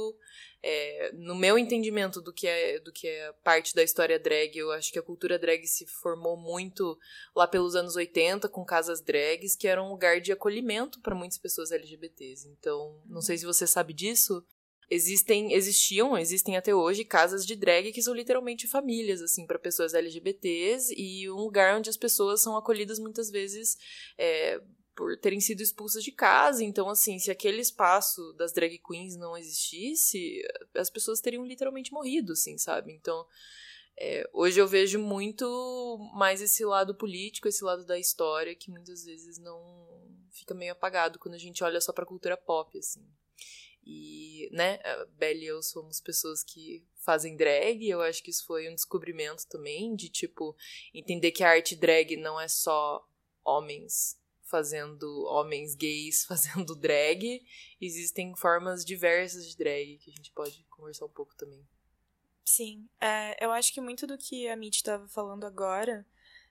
É, 0.63 1.11
no 1.15 1.35
meu 1.35 1.57
entendimento 1.57 2.21
do 2.21 2.31
que, 2.31 2.47
é, 2.47 2.79
do 2.79 2.91
que 2.93 3.09
é 3.09 3.33
parte 3.43 3.75
da 3.75 3.83
história 3.83 4.17
drag, 4.17 4.57
eu 4.57 4.71
acho 4.71 4.89
que 4.89 4.97
a 4.97 5.03
cultura 5.03 5.37
drag 5.37 5.67
se 5.67 5.85
formou 5.85 6.37
muito 6.37 6.97
lá 7.35 7.45
pelos 7.45 7.75
anos 7.75 7.97
80 7.97 8.47
com 8.47 8.63
casas 8.63 9.01
drags, 9.01 9.53
que 9.53 9.67
eram 9.67 9.87
um 9.87 9.91
lugar 9.91 10.21
de 10.21 10.31
acolhimento 10.31 11.01
para 11.01 11.13
muitas 11.13 11.37
pessoas 11.37 11.73
LGBTs. 11.73 12.47
Então, 12.47 13.01
não 13.05 13.21
sei 13.21 13.37
se 13.37 13.45
você 13.45 13.67
sabe 13.67 13.93
disso, 13.93 14.41
existem, 14.89 15.53
existiam, 15.53 16.17
existem 16.17 16.57
até 16.57 16.73
hoje 16.73 17.03
casas 17.03 17.45
de 17.45 17.55
drag 17.55 17.91
que 17.91 18.01
são 18.01 18.13
literalmente 18.13 18.67
famílias, 18.67 19.21
assim, 19.21 19.45
para 19.45 19.59
pessoas 19.59 19.93
LGBTs 19.93 20.93
e 20.97 21.29
um 21.29 21.35
lugar 21.35 21.77
onde 21.77 21.89
as 21.89 21.97
pessoas 21.97 22.41
são 22.41 22.55
acolhidas 22.55 22.99
muitas 22.99 23.29
vezes 23.29 23.77
é, 24.17 24.61
por 24.95 25.17
terem 25.17 25.39
sido 25.39 25.61
expulsas 25.61 26.03
de 26.03 26.11
casa. 26.11 26.63
Então, 26.63 26.89
assim, 26.89 27.19
se 27.19 27.29
aquele 27.29 27.61
espaço 27.61 28.33
das 28.33 28.53
drag 28.53 28.79
queens 28.79 29.15
não 29.15 29.37
existisse, 29.37 30.41
as 30.75 30.89
pessoas 30.89 31.21
teriam 31.21 31.45
literalmente 31.45 31.91
morrido, 31.91 32.33
assim, 32.33 32.57
sabe? 32.57 32.93
Então, 32.93 33.25
é, 33.99 34.29
hoje 34.31 34.59
eu 34.59 34.67
vejo 34.67 34.99
muito 34.99 35.97
mais 36.13 36.41
esse 36.41 36.63
lado 36.63 36.95
político, 36.95 37.47
esse 37.47 37.63
lado 37.63 37.85
da 37.85 37.99
história, 37.99 38.55
que 38.55 38.71
muitas 38.71 39.03
vezes 39.03 39.37
não 39.37 39.59
fica 40.31 40.53
meio 40.53 40.71
apagado 40.71 41.19
quando 41.19 41.35
a 41.35 41.39
gente 41.39 41.63
olha 41.63 41.81
só 41.81 41.91
pra 41.91 42.05
cultura 42.05 42.37
pop, 42.37 42.77
assim. 42.77 43.03
E, 43.89 44.49
né, 44.51 44.81
a 44.83 45.05
Belle 45.17 45.45
e 45.45 45.47
eu 45.47 45.63
somos 45.63 46.01
pessoas 46.01 46.43
que 46.43 46.85
fazem 46.95 47.37
drag, 47.37 47.87
eu 47.87 48.01
acho 48.01 48.21
que 48.21 48.29
isso 48.29 48.45
foi 48.45 48.69
um 48.69 48.75
descobrimento 48.75 49.47
também, 49.47 49.95
de, 49.95 50.09
tipo, 50.09 50.53
entender 50.93 51.31
que 51.31 51.41
a 51.41 51.51
arte 51.51 51.73
drag 51.73 52.17
não 52.17 52.37
é 52.37 52.49
só 52.49 53.01
homens 53.45 54.19
fazendo, 54.41 55.23
homens 55.29 55.73
gays 55.73 56.25
fazendo 56.27 56.75
drag, 56.75 57.41
existem 57.79 58.35
formas 58.35 58.83
diversas 58.83 59.47
de 59.47 59.55
drag 59.55 59.97
que 59.99 60.11
a 60.11 60.13
gente 60.13 60.33
pode 60.33 60.65
conversar 60.69 61.05
um 61.05 61.13
pouco 61.13 61.33
também. 61.35 61.65
Sim, 62.43 62.89
é, 62.99 63.41
eu 63.43 63.51
acho 63.53 63.73
que 63.73 63.79
muito 63.79 64.05
do 64.05 64.17
que 64.17 64.49
a 64.49 64.57
Mitch 64.57 64.75
estava 64.75 65.07
falando 65.07 65.45
agora 65.45 66.05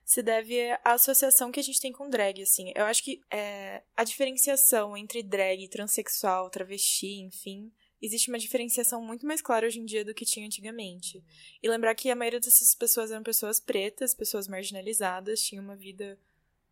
se 0.07 0.23
deve 0.23 0.71
à 0.85 0.93
associação 0.93 1.51
que 1.51 1.59
a 1.59 1.63
gente 1.63 1.81
tem 1.81 1.91
com 1.91 2.09
drag, 2.09 2.41
assim. 2.41 2.71
Eu 2.73 2.85
acho 2.85 3.03
que 3.03 3.19
é, 3.29 3.83
a 3.93 4.05
diferenciação 4.05 4.95
entre 4.95 5.21
drag, 5.21 5.67
transexual, 5.67 6.49
travesti, 6.49 7.19
enfim, 7.19 7.69
existe 8.01 8.29
uma 8.29 8.39
diferenciação 8.39 9.01
muito 9.01 9.27
mais 9.27 9.41
clara 9.41 9.67
hoje 9.67 9.81
em 9.81 9.85
dia 9.85 10.05
do 10.05 10.13
que 10.13 10.23
tinha 10.23 10.45
antigamente. 10.45 11.21
E 11.61 11.69
lembrar 11.69 11.93
que 11.93 12.09
a 12.09 12.15
maioria 12.15 12.39
dessas 12.39 12.73
pessoas 12.73 13.11
eram 13.11 13.21
pessoas 13.21 13.59
pretas, 13.59 14.13
pessoas 14.13 14.47
marginalizadas, 14.47 15.41
tinham 15.41 15.61
uma 15.61 15.75
vida 15.75 16.17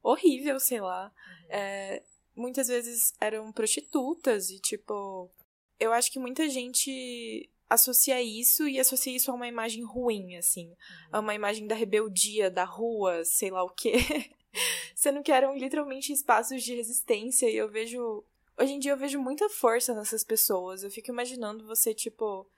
horrível, 0.02 0.58
sei 0.58 0.80
lá. 0.80 1.12
Uhum. 1.28 1.48
É, 1.50 2.04
muitas 2.34 2.70
vezes 2.70 3.14
eram 3.20 3.52
prostitutas 3.52 4.50
e, 4.50 4.62
tipo. 4.62 5.30
Eu 5.78 5.92
acho 5.92 6.10
que 6.10 6.20
muita 6.20 6.48
gente 6.48 7.50
associa 7.70 8.22
isso 8.22 8.68
e 8.68 8.80
associa 8.80 9.16
isso 9.16 9.32
a 9.32 9.34
uma 9.34 9.48
imagem 9.48 9.84
ruim, 9.84 10.36
assim. 10.36 10.68
Uhum. 10.68 11.10
A 11.12 11.20
uma 11.20 11.36
imagem 11.36 11.68
da 11.68 11.76
rebeldia, 11.76 12.50
da 12.50 12.64
rua, 12.64 13.24
sei 13.26 13.52
lá 13.52 13.64
o 13.64 13.70
quê. 13.70 13.94
Sendo 14.96 15.22
que 15.22 15.32
eram 15.32 15.56
literalmente 15.56 16.14
espaços 16.14 16.64
de 16.64 16.76
resistência 16.76 17.50
e 17.50 17.56
eu 17.56 17.70
vejo. 17.70 18.24
Hoje 18.58 18.74
em 18.74 18.80
dia 18.80 18.92
eu 18.92 18.98
vejo 18.98 19.20
muita 19.20 19.50
força 19.50 19.94
nessas 19.94 20.24
pessoas. 20.24 20.84
Eu 20.84 20.92
fico 20.92 21.12
imaginando 21.12 21.66
você, 21.66 21.94
tipo, 21.94 22.50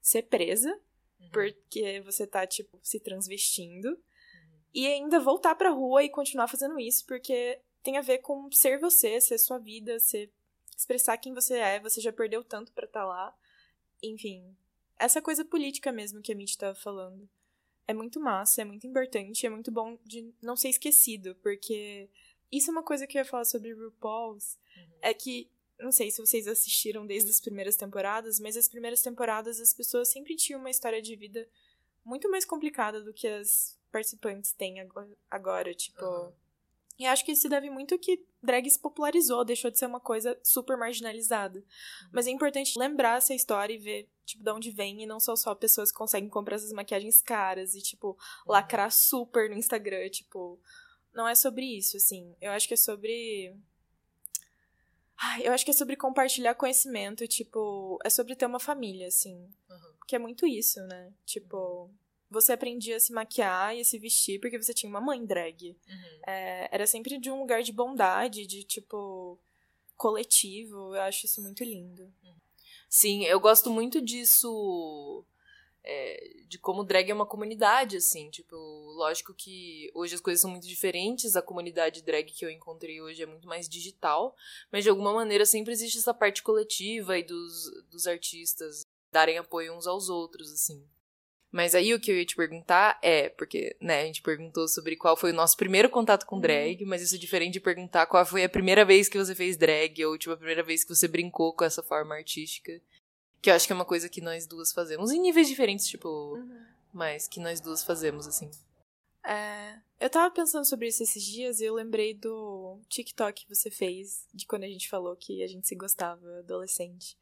ser 0.00 0.22
presa, 0.22 0.70
uhum. 1.20 1.30
porque 1.30 2.00
você 2.00 2.26
tá, 2.26 2.46
tipo, 2.46 2.78
se 2.82 2.98
transvestindo. 2.98 3.88
Uhum. 3.90 3.98
E 4.72 4.86
ainda 4.86 5.20
voltar 5.20 5.54
pra 5.54 5.70
rua 5.70 6.02
e 6.02 6.08
continuar 6.08 6.48
fazendo 6.48 6.78
isso, 6.78 7.04
porque 7.06 7.60
tem 7.82 7.98
a 7.98 8.02
ver 8.02 8.18
com 8.18 8.50
ser 8.50 8.78
você, 8.78 9.20
ser 9.20 9.36
sua 9.36 9.58
vida, 9.58 10.00
ser 10.00 10.32
expressar 10.76 11.18
quem 11.18 11.34
você 11.34 11.58
é. 11.58 11.80
Você 11.80 12.00
já 12.00 12.12
perdeu 12.12 12.42
tanto 12.42 12.72
para 12.72 12.86
estar 12.86 13.00
tá 13.00 13.06
lá 13.06 13.34
enfim, 14.06 14.56
essa 14.98 15.20
coisa 15.20 15.44
política 15.44 15.92
mesmo 15.92 16.22
que 16.22 16.32
a 16.32 16.34
Mitch 16.34 16.50
estava 16.50 16.74
falando. 16.74 17.28
É 17.86 17.92
muito 17.92 18.18
massa, 18.18 18.62
é 18.62 18.64
muito 18.64 18.86
importante, 18.86 19.44
é 19.44 19.50
muito 19.50 19.70
bom 19.70 19.98
de 20.04 20.32
não 20.40 20.56
ser 20.56 20.70
esquecido, 20.70 21.34
porque 21.42 22.08
isso 22.50 22.70
é 22.70 22.72
uma 22.72 22.82
coisa 22.82 23.06
que 23.06 23.18
eu 23.18 23.20
ia 23.20 23.24
falar 23.26 23.44
sobre 23.44 23.74
RuPaul's, 23.74 24.58
uhum. 24.76 24.98
é 25.02 25.12
que, 25.12 25.50
não 25.78 25.92
sei 25.92 26.10
se 26.10 26.24
vocês 26.24 26.46
assistiram 26.48 27.06
desde 27.06 27.30
as 27.30 27.40
primeiras 27.40 27.76
temporadas, 27.76 28.40
mas 28.40 28.56
as 28.56 28.68
primeiras 28.68 29.02
temporadas 29.02 29.60
as 29.60 29.74
pessoas 29.74 30.08
sempre 30.08 30.34
tinham 30.34 30.60
uma 30.60 30.70
história 30.70 31.02
de 31.02 31.14
vida 31.14 31.46
muito 32.02 32.30
mais 32.30 32.44
complicada 32.46 33.02
do 33.02 33.12
que 33.12 33.28
as 33.28 33.78
participantes 33.92 34.52
têm 34.52 34.76
agora, 35.30 35.74
tipo... 35.74 36.02
Uhum. 36.04 36.32
E 36.98 37.06
acho 37.06 37.24
que 37.24 37.32
isso 37.32 37.42
se 37.42 37.48
deve 37.48 37.70
muito 37.70 37.98
que 37.98 38.24
drag 38.42 38.68
se 38.70 38.78
popularizou, 38.78 39.44
deixou 39.44 39.70
de 39.70 39.78
ser 39.78 39.86
uma 39.86 39.98
coisa 39.98 40.38
super 40.42 40.76
marginalizada. 40.76 41.58
Uhum. 41.58 42.08
Mas 42.12 42.26
é 42.26 42.30
importante 42.30 42.78
lembrar 42.78 43.18
essa 43.18 43.34
história 43.34 43.74
e 43.74 43.78
ver, 43.78 44.08
tipo, 44.24 44.44
de 44.44 44.50
onde 44.50 44.70
vem, 44.70 45.02
e 45.02 45.06
não 45.06 45.18
são 45.18 45.36
só 45.36 45.54
pessoas 45.54 45.90
que 45.90 45.98
conseguem 45.98 46.28
comprar 46.28 46.56
essas 46.56 46.72
maquiagens 46.72 47.20
caras 47.20 47.74
e, 47.74 47.80
tipo, 47.80 48.10
uhum. 48.10 48.52
lacrar 48.52 48.90
super 48.92 49.50
no 49.50 49.56
Instagram, 49.56 50.08
tipo. 50.08 50.60
Não 51.12 51.28
é 51.28 51.34
sobre 51.34 51.64
isso, 51.64 51.96
assim. 51.96 52.34
Eu 52.40 52.52
acho 52.52 52.68
que 52.68 52.74
é 52.74 52.76
sobre. 52.76 53.56
Ai, 55.16 55.46
eu 55.46 55.52
acho 55.52 55.64
que 55.64 55.70
é 55.70 55.74
sobre 55.74 55.96
compartilhar 55.96 56.54
conhecimento, 56.54 57.26
tipo, 57.26 57.98
é 58.04 58.10
sobre 58.10 58.36
ter 58.36 58.46
uma 58.46 58.60
família, 58.60 59.08
assim. 59.08 59.36
Uhum. 59.68 59.94
Que 60.06 60.16
é 60.16 60.18
muito 60.18 60.46
isso, 60.46 60.80
né? 60.86 61.12
Tipo, 61.24 61.90
você 62.34 62.52
aprendia 62.52 62.96
a 62.96 63.00
se 63.00 63.12
maquiar 63.12 63.74
e 63.74 63.80
a 63.80 63.84
se 63.84 63.98
vestir 63.98 64.40
porque 64.40 64.60
você 64.60 64.74
tinha 64.74 64.90
uma 64.90 65.00
mãe 65.00 65.24
drag. 65.24 65.76
Uhum. 65.88 66.20
É, 66.26 66.68
era 66.70 66.86
sempre 66.86 67.18
de 67.18 67.30
um 67.30 67.40
lugar 67.40 67.62
de 67.62 67.72
bondade, 67.72 68.46
de 68.46 68.62
tipo 68.64 69.38
coletivo. 69.96 70.94
Eu 70.94 71.00
acho 71.02 71.24
isso 71.24 71.40
muito 71.40 71.64
lindo. 71.64 72.12
Sim, 72.88 73.24
eu 73.24 73.40
gosto 73.40 73.70
muito 73.70 74.00
disso. 74.00 75.24
É, 75.82 76.36
de 76.46 76.58
como 76.58 76.84
drag 76.84 77.10
é 77.10 77.14
uma 77.14 77.26
comunidade, 77.26 77.98
assim, 77.98 78.30
tipo, 78.30 78.56
lógico 78.96 79.34
que 79.34 79.90
hoje 79.92 80.14
as 80.14 80.20
coisas 80.20 80.40
são 80.40 80.50
muito 80.50 80.66
diferentes, 80.66 81.36
a 81.36 81.42
comunidade 81.42 82.02
drag 82.02 82.24
que 82.32 82.42
eu 82.42 82.48
encontrei 82.50 83.02
hoje 83.02 83.22
é 83.22 83.26
muito 83.26 83.46
mais 83.46 83.68
digital, 83.68 84.34
mas 84.72 84.82
de 84.82 84.88
alguma 84.88 85.12
maneira 85.12 85.44
sempre 85.44 85.74
existe 85.74 85.98
essa 85.98 86.14
parte 86.14 86.42
coletiva 86.42 87.18
e 87.18 87.22
dos, 87.22 87.70
dos 87.90 88.06
artistas 88.06 88.86
darem 89.12 89.36
apoio 89.36 89.76
uns 89.76 89.86
aos 89.86 90.08
outros, 90.08 90.50
assim. 90.52 90.82
Mas 91.54 91.72
aí 91.72 91.94
o 91.94 92.00
que 92.00 92.10
eu 92.10 92.18
ia 92.18 92.26
te 92.26 92.34
perguntar 92.34 92.98
é, 93.00 93.28
porque, 93.28 93.76
né, 93.80 94.02
a 94.02 94.06
gente 94.06 94.20
perguntou 94.22 94.66
sobre 94.66 94.96
qual 94.96 95.16
foi 95.16 95.30
o 95.30 95.34
nosso 95.34 95.56
primeiro 95.56 95.88
contato 95.88 96.26
com 96.26 96.34
uhum. 96.34 96.42
drag, 96.42 96.84
mas 96.84 97.00
isso 97.00 97.14
é 97.14 97.18
diferente 97.18 97.52
de 97.52 97.60
perguntar 97.60 98.06
qual 98.06 98.26
foi 98.26 98.42
a 98.42 98.48
primeira 98.48 98.84
vez 98.84 99.08
que 99.08 99.16
você 99.16 99.36
fez 99.36 99.56
drag, 99.56 100.04
ou 100.04 100.18
tipo, 100.18 100.32
a 100.32 100.36
primeira 100.36 100.64
vez 100.64 100.82
que 100.82 100.92
você 100.92 101.06
brincou 101.06 101.52
com 101.52 101.62
essa 101.62 101.80
forma 101.80 102.16
artística. 102.16 102.80
Que 103.40 103.50
eu 103.50 103.54
acho 103.54 103.68
que 103.68 103.72
é 103.72 103.76
uma 103.76 103.84
coisa 103.84 104.08
que 104.08 104.20
nós 104.20 104.48
duas 104.48 104.72
fazemos. 104.72 105.12
Em 105.12 105.20
níveis 105.20 105.46
diferentes, 105.46 105.86
tipo, 105.86 106.08
uhum. 106.08 106.60
mas 106.92 107.28
que 107.28 107.38
nós 107.38 107.60
duas 107.60 107.84
fazemos, 107.84 108.26
assim. 108.26 108.50
É, 109.24 109.78
eu 110.00 110.10
tava 110.10 110.34
pensando 110.34 110.64
sobre 110.64 110.88
isso 110.88 111.04
esses 111.04 111.22
dias 111.22 111.60
e 111.60 111.66
eu 111.66 111.74
lembrei 111.74 112.14
do 112.14 112.80
TikTok 112.88 113.46
que 113.46 113.54
você 113.54 113.70
fez 113.70 114.26
de 114.34 114.44
quando 114.44 114.64
a 114.64 114.68
gente 114.68 114.88
falou 114.88 115.14
que 115.14 115.40
a 115.40 115.46
gente 115.46 115.68
se 115.68 115.76
gostava 115.76 116.40
adolescente. 116.40 117.16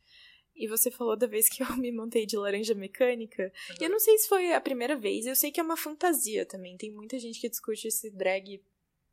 E 0.54 0.68
você 0.68 0.90
falou 0.90 1.16
da 1.16 1.26
vez 1.26 1.48
que 1.48 1.62
eu 1.62 1.66
me 1.76 1.92
montei 1.92 2.26
de 2.26 2.36
laranja 2.36 2.74
mecânica. 2.74 3.44
Uhum. 3.70 3.76
E 3.80 3.84
eu 3.84 3.90
não 3.90 3.98
sei 3.98 4.16
se 4.18 4.28
foi 4.28 4.52
a 4.52 4.60
primeira 4.60 4.96
vez, 4.96 5.26
eu 5.26 5.36
sei 5.36 5.50
que 5.50 5.60
é 5.60 5.62
uma 5.62 5.76
fantasia 5.76 6.46
também. 6.46 6.76
Tem 6.76 6.90
muita 6.90 7.18
gente 7.18 7.40
que 7.40 7.48
discute 7.48 7.88
esse 7.88 8.10
drag, 8.10 8.62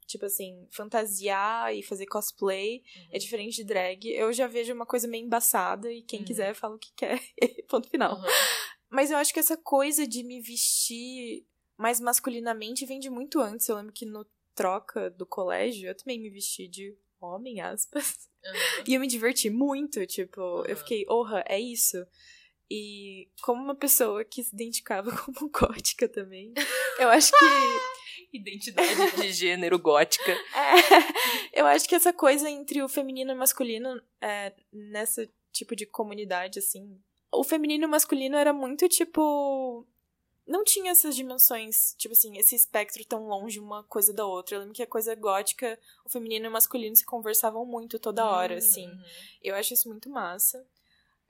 tipo 0.05 0.25
assim, 0.25 0.67
fantasiar 0.71 1.73
e 1.75 1.83
fazer 1.83 2.05
cosplay. 2.05 2.83
É 2.95 2.99
uhum. 2.99 3.07
É 3.13 3.17
diferente 3.17 3.55
de 3.55 3.63
drag. 3.63 4.07
Eu 4.09 4.31
já 4.33 4.47
vejo 4.47 4.73
uma 4.73 4.85
coisa 4.85 5.07
meio 5.07 5.25
embaçada 5.25 5.91
e 5.91 6.01
quem 6.01 6.19
uhum. 6.19 6.25
quiser 6.25 6.53
fala 6.53 6.75
o 6.75 6.79
que 6.79 6.91
quer. 6.95 7.21
Ponto 7.67 7.89
final. 7.89 8.19
Mas 8.89 9.11
eu 9.11 9.17
acho 9.17 9.33
que 9.33 9.39
essa 9.39 9.55
coisa 9.55 10.07
de 10.07 10.23
me 10.23 10.41
vestir 10.41 11.45
mais 11.77 11.99
masculinamente 11.99 12.85
vem 12.85 12.99
de 12.99 13.09
muito 13.09 13.39
antes. 13.39 13.69
Eu 13.69 13.77
lembro 13.77 13.93
que 13.93 14.05
no 14.05 14.25
troca 14.53 15.09
do 15.09 15.25
colégio 15.25 15.87
eu 15.87 15.95
também 15.95 16.19
me 16.19 16.29
vesti 16.29 16.67
de 16.67 16.97
homem, 17.21 17.61
aspas. 17.61 18.29
Uhum. 18.43 18.83
E 18.87 18.93
eu 18.93 19.01
me 19.01 19.07
diverti 19.07 19.49
muito, 19.49 20.05
tipo, 20.05 20.41
uhum. 20.41 20.65
eu 20.65 20.75
fiquei, 20.77 21.05
orra, 21.07 21.43
é 21.47 21.59
isso. 21.59 21.97
E 22.71 23.27
como 23.41 23.63
uma 23.63 23.75
pessoa 23.75 24.23
que 24.23 24.43
se 24.43 24.53
identificava 24.53 25.11
como 25.25 25.49
gótica 25.49 26.07
também, 26.07 26.53
eu 26.99 27.09
acho 27.09 27.31
que. 27.31 27.45
Identidade 28.31 29.15
de 29.15 29.31
gênero 29.33 29.79
gótica. 29.79 30.31
É, 30.31 31.59
eu 31.59 31.65
acho 31.65 31.89
que 31.89 31.95
essa 31.95 32.13
coisa 32.13 32.47
entre 32.47 32.79
o 32.83 32.87
feminino 32.87 33.31
e 33.31 33.33
o 33.33 33.37
masculino, 33.37 33.99
é, 34.21 34.53
nessa 34.71 35.27
tipo 35.51 35.75
de 35.75 35.87
comunidade, 35.87 36.59
assim. 36.59 37.01
O 37.33 37.43
feminino 37.43 37.85
e 37.85 37.87
o 37.87 37.89
masculino 37.89 38.37
era 38.37 38.53
muito 38.53 38.87
tipo 38.87 39.83
não 40.49 40.63
tinha 40.63 40.91
essas 40.91 41.15
dimensões, 41.15 41.93
tipo 41.95 42.13
assim, 42.13 42.35
esse 42.37 42.55
espectro 42.55 43.05
tão 43.05 43.27
longe 43.27 43.59
uma 43.59 43.83
coisa 43.83 44.11
da 44.11 44.25
outra. 44.25 44.55
Eu 44.55 44.61
lembro 44.61 44.73
que 44.73 44.81
a 44.81 44.87
coisa 44.87 45.13
gótica, 45.13 45.79
o 46.03 46.09
feminino 46.09 46.45
e 46.45 46.49
o 46.49 46.51
masculino 46.51 46.95
se 46.95 47.05
conversavam 47.05 47.63
muito 47.65 47.99
toda 47.99 48.25
hora, 48.25 48.53
uhum. 48.53 48.57
assim. 48.57 48.91
Eu 49.43 49.55
acho 49.55 49.75
isso 49.75 49.87
muito 49.87 50.09
massa. 50.09 50.65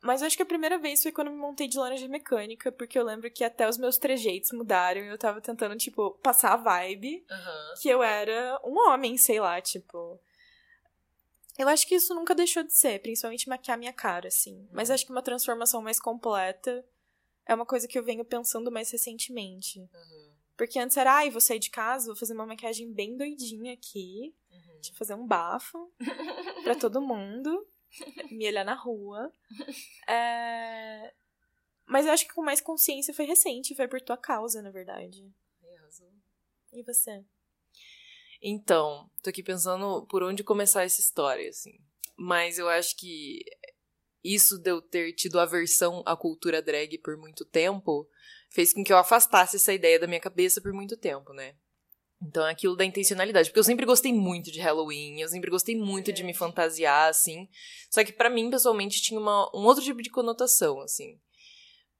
Mas 0.02 0.22
eu 0.22 0.28
acho 0.28 0.38
que 0.38 0.44
a 0.44 0.46
primeira 0.46 0.78
vez 0.78 1.04
foi 1.04 1.12
quando 1.12 1.28
eu 1.28 1.34
me 1.34 1.40
montei 1.40 1.68
de 1.68 1.78
laranja 1.78 2.08
mecânica, 2.08 2.72
porque 2.72 2.98
eu 2.98 3.04
lembro 3.04 3.30
que 3.30 3.44
até 3.44 3.68
os 3.68 3.78
meus 3.78 3.98
trejeitos 3.98 4.54
mudaram 4.54 5.02
e 5.02 5.08
eu 5.08 5.18
tava 5.18 5.42
tentando, 5.42 5.76
tipo, 5.76 6.12
passar 6.24 6.54
a 6.54 6.58
vibe 6.58 7.26
uhum. 7.30 7.74
que 7.82 7.90
eu 7.90 8.02
era 8.02 8.58
um 8.64 8.78
homem, 8.88 9.18
sei 9.18 9.42
lá, 9.42 9.60
tipo. 9.60 10.18
Eu 11.58 11.68
acho 11.68 11.86
que 11.86 11.96
isso 11.96 12.16
nunca 12.16 12.34
deixou 12.34 12.64
de 12.64 12.74
ser, 12.74 13.02
principalmente 13.02 13.50
maquiar 13.50 13.78
minha 13.78 13.92
cara, 13.92 14.30
assim. 14.30 14.56
Uhum. 14.56 14.68
Mas 14.72 14.90
acho 14.90 15.06
que 15.06 15.12
uma 15.12 15.22
transformação 15.22 15.82
mais 15.82 16.00
completa 16.00 16.86
é 17.50 17.56
uma 17.56 17.66
coisa 17.66 17.88
que 17.88 17.98
eu 17.98 18.04
venho 18.04 18.24
pensando 18.24 18.72
mais 18.72 18.92
recentemente. 18.92 19.80
Uhum. 19.80 20.34
Porque 20.56 20.78
antes 20.78 20.96
era, 20.96 21.16
ai, 21.16 21.32
vou 21.32 21.42
sair 21.42 21.58
de 21.58 21.72
casa, 21.72 22.06
vou 22.06 22.16
fazer 22.16 22.34
uma 22.34 22.46
maquiagem 22.46 22.94
bem 22.94 23.18
doidinha 23.18 23.74
aqui. 23.74 24.36
Uhum. 24.52 24.82
Tipo, 24.82 24.98
fazer 25.00 25.16
um 25.16 25.26
bafo 25.26 25.92
pra 26.64 26.76
todo 26.78 27.02
mundo. 27.02 27.68
me 28.30 28.48
olhar 28.48 28.64
na 28.64 28.76
rua. 28.76 29.34
É... 30.08 31.12
Mas 31.88 32.06
eu 32.06 32.12
acho 32.12 32.28
que 32.28 32.36
com 32.36 32.44
mais 32.44 32.62
consciência 32.62 33.16
foi 33.16 33.26
recente, 33.26 33.74
foi 33.76 33.88
por 33.88 34.00
tua 34.00 34.16
causa, 34.16 34.62
na 34.62 34.70
verdade. 34.70 35.28
E 36.72 36.84
você? 36.84 37.26
Então, 38.40 39.10
tô 39.24 39.32
aqui 39.32 39.42
pensando 39.42 40.06
por 40.06 40.22
onde 40.22 40.44
começar 40.44 40.84
essa 40.84 41.02
história, 41.02 41.50
assim. 41.50 41.80
Mas 42.16 42.60
eu 42.60 42.70
acho 42.70 42.96
que 42.96 43.40
isso 44.24 44.58
de 44.58 44.70
eu 44.70 44.82
ter 44.82 45.14
tido 45.14 45.40
aversão 45.40 46.04
à 46.06 46.16
cultura 46.16 46.62
drag 46.62 46.98
por 47.00 47.18
muito 47.18 47.46
tempo 47.46 48.08
fez 48.50 48.74
com 48.74 48.84
que 48.84 48.92
eu 48.92 48.98
afastasse 48.98 49.56
essa 49.56 49.74
ideia 49.74 50.00
da 50.00 50.08
minha 50.08 50.20
cabeça 50.20 50.60
por 50.60 50.74
muito 50.74 50.98
tempo, 50.98 51.34
né? 51.34 51.56
Então 52.22 52.46
é 52.46 52.52
aquilo 52.52 52.76
da 52.76 52.84
intencionalidade. 52.84 53.50
Porque 53.50 53.60
eu 53.60 53.64
sempre 53.64 53.86
gostei 53.86 54.12
muito 54.12 54.52
de 54.52 54.60
Halloween, 54.60 55.22
eu 55.22 55.30
sempre 55.30 55.50
gostei 55.50 55.76
muito 55.76 56.12
é. 56.12 56.14
de 56.14 56.24
me 56.24 56.34
fantasiar, 56.34 57.10
assim. 57.10 57.48
Só 57.90 58.04
que 58.04 58.12
para 58.12 58.30
mim, 58.30 58.50
pessoalmente, 58.50 59.02
tinha 59.02 59.20
uma, 59.20 59.50
um 59.56 59.66
outro 59.66 59.84
tipo 59.84 60.02
de 60.02 60.10
conotação, 60.10 60.82
assim. 60.82 61.20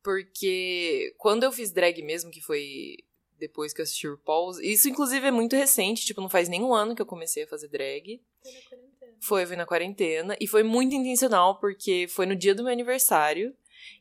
Porque 0.04 1.14
quando 1.18 1.44
eu 1.44 1.52
fiz 1.52 1.72
drag 1.72 2.02
mesmo, 2.02 2.32
que 2.32 2.42
foi 2.42 2.98
depois 3.38 3.74
que 3.74 3.80
eu 3.80 3.84
assisti 3.84 4.08
o 4.08 4.12
RuPaul's, 4.12 4.60
isso 4.60 4.90
inclusive 4.90 5.26
é 5.26 5.32
muito 5.32 5.56
recente, 5.56 6.06
tipo, 6.06 6.20
não 6.20 6.30
faz 6.30 6.50
nem 6.50 6.62
um 6.62 6.74
ano 6.74 6.94
que 6.94 7.02
eu 7.02 7.06
comecei 7.06 7.44
a 7.44 7.48
fazer 7.48 7.70
drag. 7.70 8.22
Foi, 8.44 8.89
foi 9.20 9.46
na 9.56 9.66
quarentena. 9.66 10.36
E 10.40 10.48
foi 10.48 10.64
muito 10.64 10.96
intencional, 10.96 11.60
porque 11.60 12.08
foi 12.10 12.26
no 12.26 12.36
dia 12.36 12.56
do 12.56 12.64
meu 12.64 12.72
aniversário. 12.72 13.54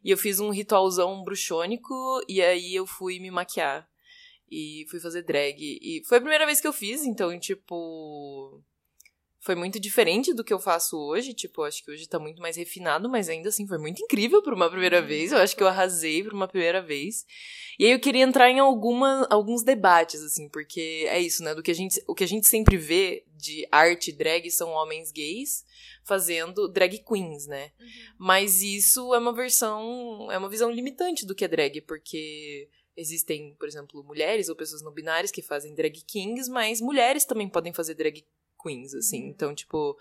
E 0.05 0.11
eu 0.11 0.17
fiz 0.17 0.41
um 0.41 0.51
ritualzão 0.51 1.23
bruxônico. 1.23 1.95
E 2.29 2.43
aí 2.43 2.75
eu 2.75 2.87
fui 2.87 3.19
me 3.19 3.31
maquiar. 3.31 3.89
E 4.51 4.87
fui 4.91 5.01
fazer 5.01 5.23
drag. 5.23 5.57
E 5.61 6.03
foi 6.07 6.19
a 6.19 6.21
primeira 6.21 6.47
vez 6.47 6.61
que 6.61 6.67
eu 6.67 6.73
fiz, 6.73 7.05
então, 7.05 7.39
tipo 7.39 8.63
foi 9.49 9.55
muito 9.55 9.81
diferente 9.81 10.35
do 10.35 10.45
que 10.45 10.53
eu 10.53 10.59
faço 10.59 10.95
hoje. 10.99 11.33
Tipo, 11.33 11.63
acho 11.63 11.83
que 11.83 11.91
hoje 11.91 12.07
tá 12.07 12.19
muito 12.19 12.43
mais 12.43 12.55
refinado, 12.55 13.09
mas 13.09 13.31
ainda 13.31 13.49
assim 13.49 13.67
foi 13.67 13.79
muito 13.79 14.03
incrível 14.03 14.43
por 14.43 14.53
uma 14.53 14.69
primeira 14.69 15.01
vez. 15.01 15.33
Eu 15.33 15.39
acho 15.39 15.57
que 15.57 15.63
eu 15.63 15.67
arrasei 15.67 16.23
por 16.23 16.35
uma 16.35 16.47
primeira 16.47 16.83
vez. 16.83 17.25
E 17.79 17.87
aí 17.87 17.93
eu 17.93 17.99
queria 17.99 18.25
entrar 18.25 18.51
em 18.51 18.59
alguma, 18.59 19.27
alguns 19.31 19.63
debates, 19.63 20.23
assim, 20.23 20.51
porque 20.51 21.07
é 21.09 21.19
isso, 21.19 21.43
né? 21.43 21.55
Do 21.55 21.63
que 21.63 21.71
a 21.71 21.75
gente, 21.75 21.99
o 22.07 22.15
que 22.15 22.25
a 22.25 22.29
gente 22.29 22.47
sempre 22.47 22.77
vê 22.77 23.25
de 23.39 23.67
arte 23.73 24.13
drag 24.13 24.51
são 24.51 24.69
homens 24.69 25.11
gays 25.11 25.65
fazendo 26.05 26.69
drag 26.69 26.99
queens, 26.99 27.47
né? 27.47 27.73
Uhum. 27.81 27.87
Mas 28.19 28.61
isso 28.61 29.15
é 29.15 29.19
uma 29.19 29.33
versão, 29.33 30.31
é 30.31 30.37
uma 30.37 30.51
visão 30.51 30.71
limitante 30.71 31.25
do 31.25 31.35
que 31.35 31.47
é 31.47 31.49
drag, 31.49 31.81
porque 31.81 32.69
existem, 32.95 33.55
por 33.59 33.67
exemplo, 33.67 34.05
mulheres 34.05 34.51
ou 34.51 34.57
pessoas 34.57 34.83
não 34.83 34.93
binárias 34.93 35.31
que 35.31 35.41
fazem 35.41 35.75
drag 35.75 36.05
kings, 36.05 36.51
mas 36.51 36.83
mulheres 36.83 37.25
também 37.25 37.49
podem 37.49 37.73
fazer 37.73 37.95
drag 37.95 38.23
queens, 38.61 38.95
assim. 38.95 39.25
Uhum. 39.25 39.29
Então, 39.29 39.55
tipo, 39.55 39.97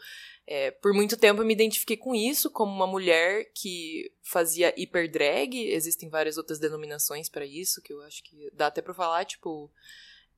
é, 0.45 0.71
por 0.71 0.93
muito 0.93 1.17
tempo 1.17 1.41
eu 1.41 1.45
me 1.45 1.53
identifiquei 1.53 1.97
com 1.97 2.15
isso, 2.15 2.49
como 2.49 2.73
uma 2.73 2.87
mulher 2.87 3.51
que 3.53 4.11
fazia 4.23 4.73
hiper 4.77 5.09
drag. 5.11 5.55
Existem 5.71 6.09
várias 6.09 6.37
outras 6.37 6.59
denominações 6.59 7.29
para 7.29 7.45
isso, 7.45 7.81
que 7.81 7.93
eu 7.93 8.01
acho 8.01 8.23
que 8.23 8.49
dá 8.53 8.67
até 8.67 8.81
pra 8.81 8.93
falar, 8.93 9.25
tipo. 9.25 9.71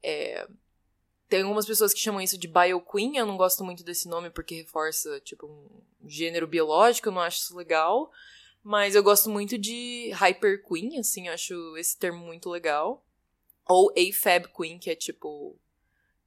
É, 0.01 0.47
tem 1.29 1.43
algumas 1.43 1.67
pessoas 1.67 1.93
que 1.93 1.99
chamam 1.99 2.19
isso 2.19 2.37
de 2.37 2.47
bio 2.47 2.81
queen, 2.81 3.17
eu 3.17 3.25
não 3.25 3.37
gosto 3.37 3.63
muito 3.63 3.83
desse 3.83 4.07
nome 4.09 4.31
porque 4.31 4.55
reforça, 4.55 5.19
tipo, 5.19 5.45
um 5.45 6.09
gênero 6.09 6.47
biológico, 6.47 7.09
eu 7.09 7.13
não 7.13 7.21
acho 7.21 7.37
isso 7.37 7.55
legal. 7.55 8.11
Mas 8.63 8.95
eu 8.95 9.03
gosto 9.03 9.29
muito 9.29 9.57
de 9.57 10.11
hyper 10.11 10.63
queen, 10.63 10.99
assim, 10.99 11.27
eu 11.27 11.33
acho 11.33 11.77
esse 11.77 11.97
termo 11.97 12.25
muito 12.25 12.49
legal. 12.49 13.05
Ou 13.67 13.91
AFAB 13.91 14.47
queen, 14.47 14.79
que 14.79 14.89
é 14.89 14.95
tipo 14.95 15.55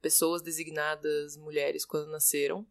pessoas 0.03 0.41
designadas 0.41 1.37
mulheres 1.37 1.85
quando 1.85 2.11
nasceram. 2.11 2.67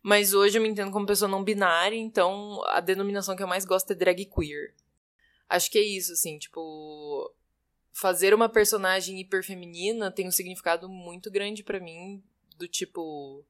Mas 0.00 0.32
hoje 0.32 0.56
eu 0.56 0.62
me 0.62 0.68
entendo 0.68 0.92
como 0.92 1.04
pessoa 1.04 1.28
não 1.28 1.44
binária, 1.44 1.96
então 1.96 2.62
a 2.68 2.80
denominação 2.80 3.36
que 3.36 3.42
eu 3.42 3.48
mais 3.48 3.66
gosto 3.66 3.90
é 3.90 3.94
drag 3.94 4.24
queer. 4.24 4.74
Acho 5.48 5.70
que 5.70 5.78
é 5.78 5.82
isso, 5.82 6.12
assim, 6.12 6.38
tipo. 6.38 7.34
Fazer 7.92 8.32
uma 8.32 8.48
personagem 8.48 9.20
hiperfeminina 9.20 10.12
tem 10.12 10.26
um 10.26 10.30
significado 10.30 10.88
muito 10.88 11.28
grande 11.28 11.64
para 11.64 11.80
mim 11.80 12.22
do 12.56 12.68
tipo 12.68 13.44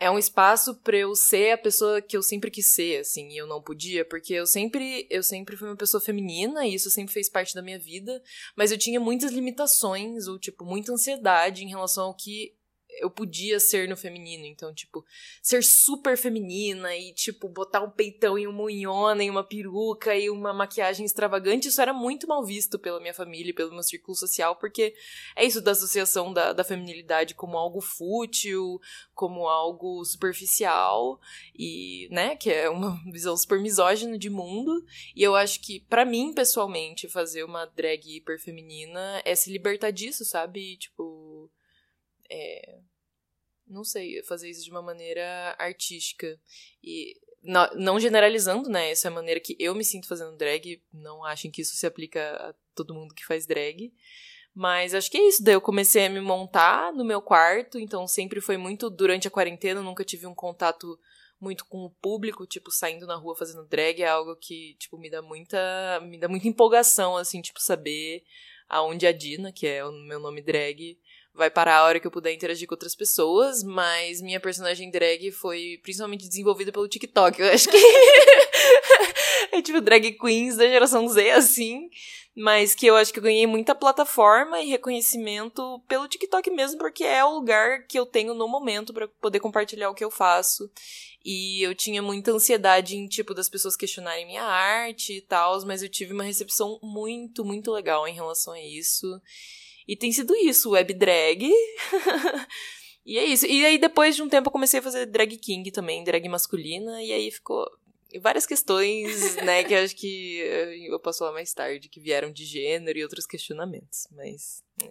é 0.00 0.10
um 0.10 0.18
espaço 0.18 0.76
para 0.76 0.96
eu 0.96 1.14
ser 1.14 1.52
a 1.52 1.58
pessoa 1.58 2.00
que 2.00 2.16
eu 2.16 2.22
sempre 2.22 2.50
quis 2.50 2.68
ser, 2.68 3.00
assim, 3.00 3.28
e 3.30 3.36
eu 3.36 3.46
não 3.46 3.60
podia, 3.60 4.04
porque 4.04 4.32
eu 4.32 4.46
sempre, 4.46 5.06
eu 5.10 5.22
sempre 5.22 5.56
fui 5.56 5.68
uma 5.68 5.76
pessoa 5.76 6.00
feminina 6.00 6.64
e 6.64 6.74
isso 6.74 6.90
sempre 6.90 7.12
fez 7.12 7.28
parte 7.28 7.54
da 7.54 7.62
minha 7.62 7.78
vida, 7.78 8.22
mas 8.56 8.70
eu 8.70 8.78
tinha 8.78 9.00
muitas 9.00 9.32
limitações 9.32 10.28
ou 10.28 10.38
tipo 10.38 10.64
muita 10.64 10.92
ansiedade 10.92 11.64
em 11.64 11.68
relação 11.68 12.06
ao 12.06 12.14
que 12.14 12.54
eu 13.00 13.10
podia 13.10 13.60
ser 13.60 13.88
no 13.88 13.96
feminino. 13.96 14.44
Então, 14.44 14.72
tipo, 14.72 15.04
ser 15.42 15.62
super 15.62 16.16
feminina 16.16 16.94
e, 16.96 17.12
tipo, 17.12 17.48
botar 17.48 17.82
um 17.82 17.90
peitão 17.90 18.38
e 18.38 18.46
uma 18.46 18.64
unhona 18.64 19.22
e 19.22 19.30
uma 19.30 19.44
peruca 19.44 20.14
e 20.16 20.28
uma 20.30 20.52
maquiagem 20.52 21.04
extravagante, 21.04 21.68
isso 21.68 21.80
era 21.80 21.92
muito 21.92 22.26
mal 22.26 22.44
visto 22.44 22.78
pela 22.78 23.00
minha 23.00 23.14
família 23.14 23.50
e 23.50 23.54
pelo 23.54 23.72
meu 23.72 23.82
círculo 23.82 24.16
social, 24.16 24.56
porque 24.56 24.94
é 25.36 25.44
isso 25.44 25.60
da 25.60 25.72
associação 25.72 26.32
da, 26.32 26.52
da 26.52 26.64
feminilidade 26.64 27.34
como 27.34 27.56
algo 27.56 27.80
fútil, 27.80 28.80
como 29.14 29.48
algo 29.48 30.04
superficial 30.04 31.20
e, 31.56 32.08
né, 32.10 32.36
que 32.36 32.50
é 32.50 32.68
uma 32.68 32.98
visão 33.10 33.36
super 33.36 33.60
misógina 33.60 34.18
de 34.18 34.30
mundo. 34.30 34.84
E 35.14 35.22
eu 35.22 35.34
acho 35.34 35.60
que, 35.60 35.80
para 35.80 36.04
mim, 36.04 36.32
pessoalmente, 36.32 37.08
fazer 37.08 37.44
uma 37.44 37.64
drag 37.66 38.16
hiper 38.16 38.40
feminina 38.40 39.22
é 39.24 39.34
se 39.34 39.50
libertar 39.50 39.90
disso, 39.90 40.24
sabe? 40.24 40.76
Tipo, 40.76 41.50
é, 42.30 42.78
não 43.66 43.84
sei, 43.84 44.22
fazer 44.22 44.50
isso 44.50 44.64
de 44.64 44.70
uma 44.70 44.82
maneira 44.82 45.54
artística. 45.58 46.38
E 46.82 47.20
não, 47.42 47.98
generalizando, 48.00 48.68
né? 48.68 48.90
Essa 48.90 49.08
é 49.08 49.10
a 49.10 49.14
maneira 49.14 49.40
que 49.40 49.56
eu 49.58 49.74
me 49.74 49.84
sinto 49.84 50.08
fazendo 50.08 50.36
drag. 50.36 50.82
Não 50.92 51.24
achem 51.24 51.50
que 51.50 51.62
isso 51.62 51.76
se 51.76 51.86
aplica 51.86 52.20
a 52.36 52.54
todo 52.74 52.94
mundo 52.94 53.14
que 53.14 53.24
faz 53.24 53.46
drag. 53.46 53.92
Mas 54.54 54.94
acho 54.94 55.10
que 55.10 55.18
é 55.18 55.28
isso. 55.28 55.42
Daí 55.42 55.54
eu 55.54 55.60
comecei 55.60 56.06
a 56.06 56.10
me 56.10 56.20
montar 56.20 56.92
no 56.92 57.04
meu 57.04 57.22
quarto, 57.22 57.78
então 57.78 58.06
sempre 58.08 58.40
foi 58.40 58.56
muito 58.56 58.90
durante 58.90 59.28
a 59.28 59.30
quarentena, 59.30 59.82
nunca 59.82 60.04
tive 60.04 60.26
um 60.26 60.34
contato 60.34 60.98
muito 61.40 61.64
com 61.66 61.84
o 61.84 61.90
público, 61.90 62.46
tipo, 62.46 62.70
saindo 62.70 63.06
na 63.06 63.14
rua 63.14 63.36
fazendo 63.36 63.64
drag 63.64 64.02
é 64.02 64.08
algo 64.08 64.34
que, 64.34 64.74
tipo, 64.78 64.98
me 64.98 65.08
dá 65.08 65.22
muita, 65.22 66.00
me 66.02 66.18
dá 66.18 66.28
muita 66.28 66.48
empolgação, 66.48 67.16
assim, 67.16 67.40
tipo, 67.40 67.60
saber 67.60 68.24
aonde 68.68 69.06
a 69.06 69.12
Dina, 69.12 69.52
que 69.52 69.66
é 69.66 69.84
o 69.84 69.92
meu 69.92 70.18
nome 70.18 70.42
drag, 70.42 70.98
vai 71.34 71.50
parar 71.50 71.78
a 71.78 71.84
hora 71.84 72.00
que 72.00 72.06
eu 72.06 72.10
puder 72.10 72.32
interagir 72.32 72.66
com 72.66 72.74
outras 72.74 72.94
pessoas, 72.94 73.62
mas 73.62 74.20
minha 74.20 74.40
personagem 74.40 74.90
drag 74.90 75.30
foi 75.30 75.78
principalmente 75.82 76.28
desenvolvida 76.28 76.72
pelo 76.72 76.88
TikTok. 76.88 77.40
Eu 77.40 77.52
acho 77.52 77.68
que 77.68 77.76
é 79.52 79.62
tipo 79.62 79.80
drag 79.80 80.12
queens 80.12 80.56
da 80.56 80.66
geração 80.66 81.08
Z, 81.08 81.30
assim. 81.30 81.88
Mas 82.34 82.72
que 82.72 82.86
eu 82.86 82.94
acho 82.94 83.12
que 83.12 83.18
eu 83.18 83.22
ganhei 83.22 83.48
muita 83.48 83.74
plataforma 83.74 84.60
e 84.60 84.68
reconhecimento 84.68 85.82
pelo 85.88 86.06
TikTok 86.06 86.50
mesmo, 86.50 86.78
porque 86.78 87.02
é 87.02 87.24
o 87.24 87.34
lugar 87.34 87.84
que 87.86 87.98
eu 87.98 88.06
tenho 88.06 88.32
no 88.32 88.46
momento 88.46 88.94
para 88.94 89.08
poder 89.08 89.40
compartilhar 89.40 89.90
o 89.90 89.94
que 89.94 90.04
eu 90.04 90.10
faço. 90.10 90.70
E 91.24 91.60
eu 91.62 91.74
tinha 91.74 92.00
muita 92.00 92.30
ansiedade 92.30 92.96
em, 92.96 93.08
tipo, 93.08 93.34
das 93.34 93.48
pessoas 93.48 93.76
questionarem 93.76 94.24
minha 94.24 94.44
arte 94.44 95.14
e 95.14 95.20
tal, 95.20 95.60
mas 95.66 95.82
eu 95.82 95.88
tive 95.88 96.12
uma 96.12 96.22
recepção 96.22 96.78
muito, 96.80 97.44
muito 97.44 97.72
legal 97.72 98.06
em 98.06 98.14
relação 98.14 98.52
a 98.52 98.60
isso. 98.60 99.20
E 99.88 99.96
tem 99.96 100.12
sido 100.12 100.36
isso, 100.36 100.72
web 100.72 100.92
drag. 100.92 101.50
e 103.06 103.16
é 103.16 103.24
isso. 103.24 103.46
E 103.46 103.64
aí, 103.64 103.78
depois 103.78 104.14
de 104.14 104.22
um 104.22 104.28
tempo, 104.28 104.48
eu 104.48 104.52
comecei 104.52 104.80
a 104.80 104.82
fazer 104.82 105.06
drag 105.06 105.34
king 105.38 105.70
também, 105.72 106.04
drag 106.04 106.28
masculina, 106.28 107.02
e 107.02 107.10
aí 107.10 107.30
ficou 107.30 107.66
várias 108.20 108.44
questões, 108.44 109.36
né, 109.44 109.64
que 109.64 109.74
acho 109.74 109.96
que 109.96 110.38
eu 110.90 111.00
posso 111.00 111.20
falar 111.20 111.32
mais 111.32 111.54
tarde, 111.54 111.88
que 111.88 112.00
vieram 112.00 112.30
de 112.30 112.44
gênero 112.44 112.98
e 112.98 113.02
outros 113.02 113.26
questionamentos, 113.26 114.06
mas... 114.10 114.62
Né. 114.82 114.90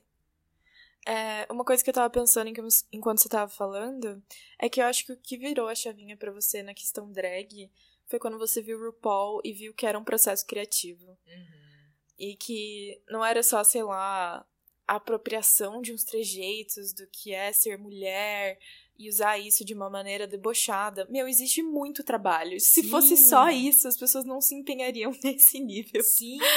É, 1.06 1.48
uma 1.50 1.64
coisa 1.64 1.82
que 1.82 1.90
eu 1.90 1.94
tava 1.94 2.10
pensando 2.10 2.52
enquanto 2.92 3.22
você 3.22 3.30
tava 3.30 3.50
falando 3.50 4.22
é 4.60 4.68
que 4.68 4.82
eu 4.82 4.86
acho 4.86 5.06
que 5.06 5.14
o 5.14 5.18
que 5.18 5.38
virou 5.38 5.70
a 5.70 5.76
chavinha 5.76 6.18
para 6.18 6.34
você 6.34 6.62
na 6.62 6.74
questão 6.74 7.10
drag 7.10 7.72
foi 8.08 8.20
quando 8.20 8.38
você 8.38 8.62
viu 8.62 8.78
o 8.78 8.86
RuPaul 8.88 9.40
e 9.42 9.54
viu 9.54 9.74
que 9.74 9.86
era 9.86 9.98
um 9.98 10.04
processo 10.04 10.46
criativo. 10.46 11.08
Uhum. 11.08 11.92
E 12.20 12.36
que 12.36 13.02
não 13.10 13.24
era 13.24 13.42
só, 13.42 13.64
sei 13.64 13.84
lá, 13.84 14.46
apropriação 14.88 15.82
de 15.82 15.94
uns 15.94 16.04
trejeitos 16.04 16.94
do 16.94 17.06
que 17.08 17.34
é 17.34 17.52
ser 17.52 17.78
mulher 17.78 18.58
e 18.98 19.10
usar 19.10 19.38
isso 19.38 19.64
de 19.64 19.74
uma 19.74 19.90
maneira 19.90 20.26
debochada. 20.26 21.06
Meu, 21.10 21.28
existe 21.28 21.62
muito 21.62 22.04
trabalho. 22.04 22.60
Se 22.60 22.82
Sim. 22.82 22.90
fosse 22.90 23.18
só 23.18 23.50
isso, 23.50 23.88
as 23.88 23.98
pessoas 23.98 24.26
não 24.26 24.42
se 24.42 24.56
empenhariam 24.56 25.12
nesse 25.24 25.60
nível. 25.60 26.02
Sim. 26.04 26.38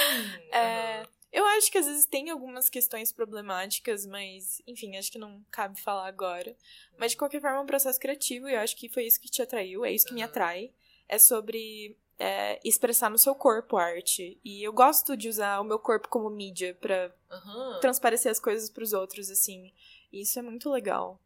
É, 0.52 1.06
eu 1.32 1.44
acho 1.46 1.70
que 1.70 1.78
às 1.78 1.86
vezes 1.86 2.06
tem 2.06 2.28
algumas 2.28 2.68
questões 2.68 3.12
problemáticas, 3.12 4.04
mas, 4.04 4.60
enfim, 4.66 4.96
acho 4.96 5.12
que 5.12 5.18
não 5.18 5.44
cabe 5.50 5.80
falar 5.80 6.08
agora. 6.08 6.56
Mas 6.98 7.12
de 7.12 7.18
qualquer 7.18 7.40
forma, 7.40 7.58
é 7.58 7.60
um 7.60 7.66
processo 7.66 8.00
criativo 8.00 8.48
e 8.48 8.54
eu 8.54 8.60
acho 8.60 8.76
que 8.76 8.88
foi 8.88 9.06
isso 9.06 9.20
que 9.20 9.30
te 9.30 9.40
atraiu, 9.40 9.84
é 9.84 9.92
isso 9.92 10.06
que 10.06 10.12
uhum. 10.12 10.16
me 10.18 10.22
atrai. 10.22 10.72
É 11.08 11.18
sobre 11.18 11.96
é, 12.20 12.60
expressar 12.62 13.08
no 13.08 13.16
seu 13.16 13.34
corpo 13.34 13.78
arte. 13.78 14.38
E 14.44 14.62
eu 14.62 14.74
gosto 14.74 15.16
de 15.16 15.26
usar 15.26 15.58
o 15.58 15.64
meu 15.64 15.78
corpo 15.78 16.06
como 16.06 16.28
mídia 16.28 16.76
para 16.78 17.10
uhum. 17.32 17.80
transparecer 17.80 18.30
as 18.30 18.38
coisas 18.38 18.68
para 18.68 18.84
os 18.84 18.92
outros, 18.92 19.30
assim. 19.30 19.72
E 20.12 20.20
isso 20.20 20.38
é 20.38 20.42
muito 20.42 20.68
legal. 20.68 21.18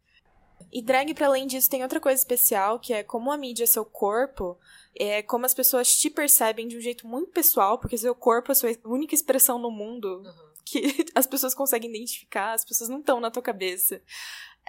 E 0.73 0.81
drag, 0.81 1.13
para 1.13 1.27
além 1.27 1.49
disso, 1.49 1.69
tem 1.69 1.83
outra 1.83 1.99
coisa 1.99 2.21
especial, 2.21 2.79
que 2.79 2.93
é 2.93 3.03
como 3.03 3.33
a 3.33 3.37
mídia 3.37 3.65
é 3.65 3.67
seu 3.67 3.85
corpo, 3.85 4.57
é 4.95 5.21
como 5.21 5.45
as 5.45 5.53
pessoas 5.53 5.97
te 5.97 6.09
percebem 6.09 6.69
de 6.69 6.77
um 6.77 6.81
jeito 6.81 7.09
muito 7.09 7.33
pessoal, 7.33 7.77
porque 7.77 7.99
seu 7.99 8.15
corpo 8.15 8.51
é 8.51 8.53
a 8.53 8.55
sua 8.55 8.71
única 8.85 9.17
expressão 9.17 9.59
no 9.59 9.73
mundo 9.73 10.23
uhum. 10.25 10.53
que 10.65 11.07
as 11.13 11.27
pessoas 11.27 11.57
conseguem 11.57 11.91
identificar, 11.91 12.53
as 12.53 12.65
pessoas 12.65 12.89
não 12.89 13.01
estão 13.01 13.19
na 13.19 13.33
tua 13.33 13.43
cabeça. 13.43 14.01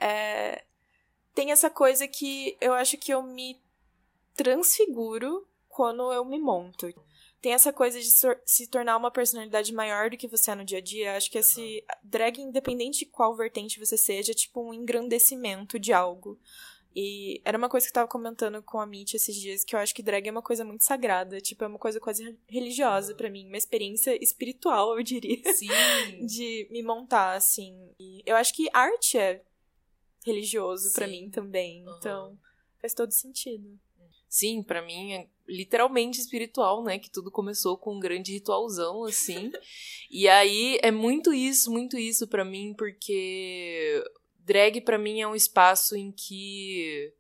É... 0.02 0.64
Tem 1.36 1.52
essa 1.52 1.70
coisa 1.70 2.08
que 2.08 2.58
eu 2.60 2.74
acho 2.74 2.98
que 2.98 3.14
eu 3.14 3.22
me 3.22 3.62
transfiguro 4.36 5.48
quando 5.76 6.10
eu 6.14 6.24
me 6.24 6.40
monto. 6.40 6.88
Tem 7.42 7.52
essa 7.52 7.74
coisa 7.74 8.00
de 8.00 8.10
se 8.46 8.68
tornar 8.68 8.96
uma 8.96 9.12
personalidade 9.12 9.74
maior 9.74 10.10
do 10.10 10.16
que 10.16 10.26
você 10.26 10.52
é 10.52 10.56
no 10.56 10.64
dia 10.64 10.78
a 10.78 10.82
dia. 10.82 11.18
Acho 11.18 11.30
que 11.30 11.38
esse 11.38 11.84
drag, 12.02 12.40
independente 12.40 13.00
de 13.00 13.06
qual 13.08 13.36
vertente 13.36 13.78
você 13.78 13.98
seja, 13.98 14.32
é 14.32 14.36
tipo 14.36 14.62
um 14.62 14.74
engrandecimento 14.74 15.78
de 15.78 15.92
algo. 15.92 16.40
E 16.96 17.42
era 17.44 17.58
uma 17.58 17.68
coisa 17.68 17.86
que 17.86 17.90
eu 17.90 17.94
tava 17.94 18.08
comentando 18.08 18.64
com 18.64 18.80
a 18.80 18.86
Mitch 18.86 19.16
esses 19.16 19.36
dias, 19.36 19.66
que 19.66 19.76
eu 19.76 19.80
acho 19.80 19.94
que 19.94 20.02
drag 20.02 20.26
é 20.26 20.32
uma 20.32 20.42
coisa 20.42 20.64
muito 20.64 20.86
sagrada. 20.86 21.42
Tipo, 21.42 21.66
é 21.66 21.68
uma 21.68 21.78
coisa 21.78 22.00
quase 22.00 22.40
religiosa 22.48 23.14
para 23.14 23.30
mim. 23.30 23.46
Uma 23.46 23.58
experiência 23.58 24.18
espiritual, 24.24 24.98
eu 24.98 25.04
diria. 25.04 25.54
Sim. 25.54 25.68
de 26.26 26.70
me 26.72 26.82
montar, 26.82 27.34
assim. 27.34 27.94
E 28.00 28.24
eu 28.26 28.38
acho 28.38 28.54
que 28.54 28.70
arte 28.72 29.18
é 29.18 29.44
religioso 30.26 30.94
para 30.94 31.06
mim 31.06 31.30
também. 31.30 31.86
Uhum. 31.86 31.96
Então, 31.98 32.40
faz 32.80 32.94
todo 32.94 33.12
sentido. 33.12 33.78
Sim, 34.30 34.64
para 34.64 34.82
mim 34.82 35.14
é 35.14 35.28
literalmente 35.48 36.20
espiritual, 36.20 36.84
né? 36.84 37.00
Que 37.00 37.10
tudo 37.10 37.32
começou 37.32 37.78
com 37.78 37.96
um 37.96 38.00
grande 38.00 38.34
ritualzão, 38.34 39.04
assim. 39.04 39.52
e 40.10 40.28
aí 40.28 40.80
é 40.82 40.92
muito 40.92 41.34
isso, 41.34 41.72
muito 41.72 41.98
isso 41.98 42.28
para 42.28 42.46
mim, 42.46 42.74
porque 42.78 44.04
drag 44.40 44.82
para 44.82 44.98
mim 44.98 45.22
é 45.22 45.28
um 45.28 45.36
espaço 45.36 45.96
em 45.96 46.12
que 46.12 47.14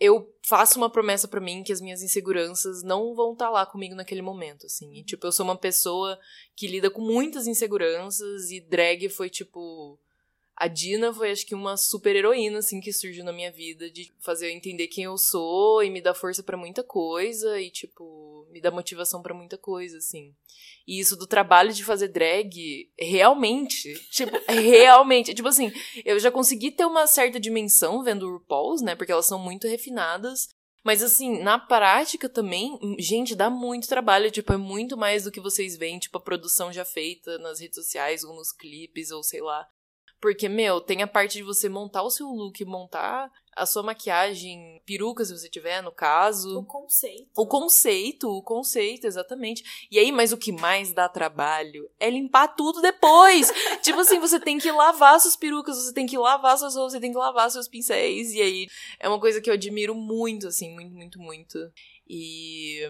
eu 0.00 0.32
faço 0.42 0.78
uma 0.78 0.88
promessa 0.88 1.26
para 1.26 1.40
mim 1.40 1.64
que 1.64 1.72
as 1.72 1.80
minhas 1.80 2.02
inseguranças 2.02 2.82
não 2.82 3.14
vão 3.14 3.32
estar 3.32 3.46
tá 3.46 3.50
lá 3.50 3.66
comigo 3.66 3.96
naquele 3.96 4.22
momento, 4.22 4.66
assim. 4.66 4.94
E, 4.94 5.02
tipo, 5.02 5.26
eu 5.26 5.32
sou 5.32 5.44
uma 5.44 5.56
pessoa 5.56 6.18
que 6.54 6.68
lida 6.68 6.88
com 6.88 7.00
muitas 7.00 7.46
inseguranças 7.46 8.50
e 8.50 8.60
drag 8.60 9.08
foi, 9.08 9.28
tipo, 9.28 9.98
a 10.60 10.66
Dina 10.66 11.14
foi, 11.14 11.30
acho 11.30 11.46
que, 11.46 11.54
uma 11.54 11.76
super 11.76 12.16
heroína, 12.16 12.58
assim, 12.58 12.80
que 12.80 12.92
surgiu 12.92 13.24
na 13.24 13.32
minha 13.32 13.52
vida, 13.52 13.88
de 13.88 14.12
fazer 14.18 14.46
eu 14.46 14.50
entender 14.50 14.88
quem 14.88 15.04
eu 15.04 15.16
sou 15.16 15.84
e 15.84 15.88
me 15.88 16.00
dar 16.00 16.14
força 16.14 16.42
para 16.42 16.56
muita 16.56 16.82
coisa 16.82 17.60
e, 17.60 17.70
tipo, 17.70 18.44
me 18.50 18.60
dar 18.60 18.72
motivação 18.72 19.22
para 19.22 19.32
muita 19.32 19.56
coisa, 19.56 19.98
assim. 19.98 20.34
E 20.84 20.98
isso 20.98 21.16
do 21.16 21.28
trabalho 21.28 21.72
de 21.72 21.84
fazer 21.84 22.08
drag, 22.08 22.90
realmente, 22.98 23.94
tipo, 24.10 24.32
realmente, 24.50 25.32
tipo 25.32 25.46
assim, 25.46 25.70
eu 26.04 26.18
já 26.18 26.28
consegui 26.28 26.72
ter 26.72 26.86
uma 26.86 27.06
certa 27.06 27.38
dimensão 27.38 28.02
vendo 28.02 28.26
o 28.26 28.32
RuPaul's, 28.38 28.82
né, 28.82 28.96
porque 28.96 29.12
elas 29.12 29.26
são 29.26 29.38
muito 29.38 29.68
refinadas, 29.68 30.48
mas 30.82 31.04
assim, 31.04 31.40
na 31.40 31.56
prática 31.56 32.28
também, 32.28 32.76
gente, 32.98 33.36
dá 33.36 33.48
muito 33.48 33.86
trabalho, 33.86 34.28
tipo, 34.28 34.52
é 34.52 34.56
muito 34.56 34.96
mais 34.96 35.22
do 35.22 35.30
que 35.30 35.40
vocês 35.40 35.76
veem, 35.76 36.00
tipo, 36.00 36.18
a 36.18 36.20
produção 36.20 36.72
já 36.72 36.84
feita 36.84 37.38
nas 37.38 37.60
redes 37.60 37.76
sociais 37.76 38.24
ou 38.24 38.34
nos 38.34 38.50
clipes 38.50 39.12
ou 39.12 39.22
sei 39.22 39.40
lá. 39.40 39.68
Porque, 40.20 40.48
meu, 40.48 40.80
tem 40.80 41.02
a 41.02 41.06
parte 41.06 41.34
de 41.38 41.42
você 41.44 41.68
montar 41.68 42.02
o 42.02 42.10
seu 42.10 42.26
look, 42.26 42.64
montar 42.64 43.30
a 43.58 43.66
sua 43.66 43.82
maquiagem, 43.82 44.80
peruca, 44.86 45.24
se 45.24 45.36
você 45.36 45.48
tiver, 45.48 45.82
no 45.82 45.92
caso. 45.92 46.60
O 46.60 46.64
conceito. 46.64 47.28
O 47.36 47.46
conceito, 47.46 48.28
o 48.28 48.42
conceito, 48.42 49.06
exatamente. 49.06 49.62
E 49.90 49.98
aí, 49.98 50.10
mas 50.12 50.32
o 50.32 50.36
que 50.36 50.52
mais 50.52 50.92
dá 50.92 51.08
trabalho 51.08 51.88
é 51.98 52.08
limpar 52.08 52.48
tudo 52.48 52.80
depois. 52.80 53.52
tipo 53.82 54.00
assim, 54.00 54.18
você 54.18 54.40
tem 54.40 54.58
que 54.58 54.70
lavar 54.70 55.20
suas 55.20 55.36
perucas, 55.36 55.76
você 55.76 55.92
tem 55.92 56.06
que 56.06 56.18
lavar 56.18 56.56
suas 56.58 56.74
roupas, 56.74 56.92
você 56.92 57.00
tem 57.00 57.12
que 57.12 57.18
lavar 57.18 57.50
seus 57.50 57.68
pincéis. 57.68 58.32
E 58.32 58.40
aí, 58.40 58.66
é 58.98 59.08
uma 59.08 59.20
coisa 59.20 59.40
que 59.40 59.50
eu 59.50 59.54
admiro 59.54 59.94
muito, 59.94 60.48
assim, 60.48 60.72
muito, 60.72 60.94
muito, 60.94 61.18
muito. 61.20 61.58
E. 62.08 62.80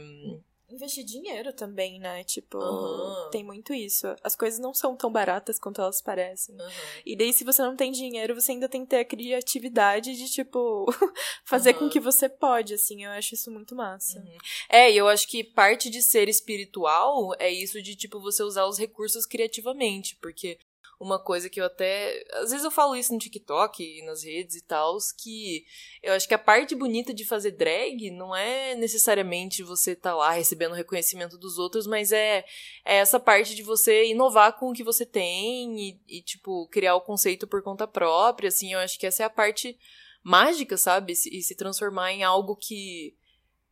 Investir 0.70 1.02
dinheiro 1.04 1.50
também, 1.52 1.98
né? 1.98 2.22
Tipo, 2.24 2.58
Aham. 2.58 3.30
tem 3.30 3.42
muito 3.42 3.72
isso. 3.72 4.06
As 4.22 4.36
coisas 4.36 4.60
não 4.60 4.74
são 4.74 4.94
tão 4.94 5.10
baratas 5.10 5.58
quanto 5.58 5.80
elas 5.80 6.02
parecem. 6.02 6.56
Aham. 6.60 6.70
E 7.06 7.16
daí, 7.16 7.32
se 7.32 7.42
você 7.42 7.62
não 7.62 7.74
tem 7.74 7.90
dinheiro, 7.90 8.34
você 8.34 8.52
ainda 8.52 8.68
tem 8.68 8.84
que 8.84 8.90
ter 8.90 8.98
a 8.98 9.04
criatividade 9.04 10.14
de, 10.14 10.30
tipo, 10.30 10.86
fazer 11.44 11.72
com 11.74 11.84
Aham. 11.84 11.88
que 11.90 12.00
você 12.00 12.28
pode, 12.28 12.74
assim. 12.74 13.04
Eu 13.04 13.10
acho 13.12 13.34
isso 13.34 13.50
muito 13.50 13.74
massa. 13.74 14.20
Uhum. 14.20 14.36
É, 14.68 14.92
e 14.92 14.96
eu 14.96 15.08
acho 15.08 15.26
que 15.26 15.42
parte 15.42 15.88
de 15.88 16.02
ser 16.02 16.28
espiritual 16.28 17.34
é 17.38 17.50
isso 17.50 17.80
de, 17.82 17.96
tipo, 17.96 18.20
você 18.20 18.42
usar 18.42 18.66
os 18.66 18.78
recursos 18.78 19.24
criativamente, 19.24 20.16
porque 20.20 20.58
uma 21.00 21.18
coisa 21.18 21.48
que 21.48 21.60
eu 21.60 21.64
até. 21.64 22.24
Às 22.34 22.50
vezes 22.50 22.64
eu 22.64 22.70
falo 22.70 22.96
isso 22.96 23.12
no 23.12 23.18
TikTok 23.18 23.82
e 23.82 24.04
nas 24.04 24.24
redes 24.24 24.56
e 24.56 24.62
tal, 24.62 24.96
que 25.16 25.64
eu 26.02 26.12
acho 26.12 26.26
que 26.26 26.34
a 26.34 26.38
parte 26.38 26.74
bonita 26.74 27.14
de 27.14 27.24
fazer 27.24 27.52
drag 27.52 28.10
não 28.10 28.34
é 28.34 28.74
necessariamente 28.74 29.62
você 29.62 29.94
tá 29.94 30.14
lá 30.14 30.32
recebendo 30.32 30.74
reconhecimento 30.74 31.38
dos 31.38 31.58
outros, 31.58 31.86
mas 31.86 32.10
é, 32.10 32.44
é 32.84 32.96
essa 32.96 33.20
parte 33.20 33.54
de 33.54 33.62
você 33.62 34.06
inovar 34.06 34.58
com 34.58 34.70
o 34.70 34.74
que 34.74 34.82
você 34.82 35.06
tem 35.06 35.78
e, 35.80 36.00
e, 36.08 36.22
tipo, 36.22 36.66
criar 36.68 36.96
o 36.96 37.00
conceito 37.00 37.46
por 37.46 37.62
conta 37.62 37.86
própria, 37.86 38.48
assim, 38.48 38.72
eu 38.72 38.80
acho 38.80 38.98
que 38.98 39.06
essa 39.06 39.22
é 39.22 39.26
a 39.26 39.30
parte 39.30 39.78
mágica, 40.22 40.76
sabe? 40.76 41.12
E 41.12 41.42
se 41.42 41.54
transformar 41.54 42.12
em 42.12 42.24
algo 42.24 42.56
que 42.56 43.14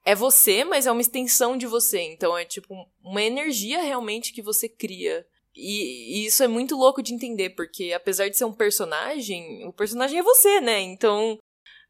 é 0.05 0.15
você, 0.15 0.65
mas 0.65 0.87
é 0.87 0.93
uma 0.93 1.01
extensão 1.01 1.57
de 1.57 1.67
você. 1.67 2.01
Então 2.01 2.39
é 2.39 2.45
tipo 2.45 2.89
uma 3.03 3.23
energia 3.23 3.83
realmente 3.83 4.33
que 4.33 4.41
você 4.41 4.69
cria. 4.69 5.27
E, 5.57 6.27
isso 6.27 6.42
é 6.42 6.49
muito 6.49 6.77
louco 6.77 7.03
de 7.03 7.14
entender, 7.14 7.51
porque 7.51 7.92
apesar 7.92 8.29
de 8.29 8.37
ser 8.37 8.45
um 8.45 8.53
personagem, 8.53 9.66
o 9.66 9.73
personagem 9.73 10.19
é 10.19 10.23
você, 10.23 10.61
né? 10.61 10.81
Então, 10.81 11.38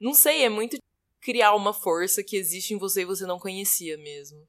não 0.00 0.14
sei, 0.14 0.44
é 0.44 0.48
muito 0.48 0.78
criar 1.20 1.54
uma 1.54 1.72
força 1.72 2.22
que 2.22 2.36
existe 2.36 2.72
em 2.72 2.78
você 2.78 3.02
e 3.02 3.06
você 3.06 3.26
não 3.26 3.38
conhecia 3.40 3.98
mesmo. 3.98 4.46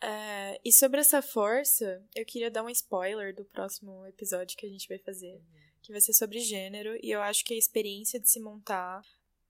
É, 0.00 0.60
e 0.64 0.72
sobre 0.72 1.00
essa 1.00 1.20
força, 1.20 2.02
eu 2.14 2.24
queria 2.24 2.50
dar 2.50 2.62
um 2.62 2.70
spoiler 2.70 3.34
do 3.34 3.44
próximo 3.44 4.06
episódio 4.06 4.56
que 4.56 4.66
a 4.66 4.68
gente 4.68 4.88
vai 4.88 4.98
fazer, 4.98 5.40
que 5.82 5.92
vai 5.92 6.00
ser 6.00 6.12
sobre 6.12 6.38
gênero, 6.40 6.98
e 7.02 7.10
eu 7.10 7.20
acho 7.20 7.44
que 7.44 7.54
a 7.54 7.58
experiência 7.58 8.18
de 8.18 8.30
se 8.30 8.40
montar 8.40 9.02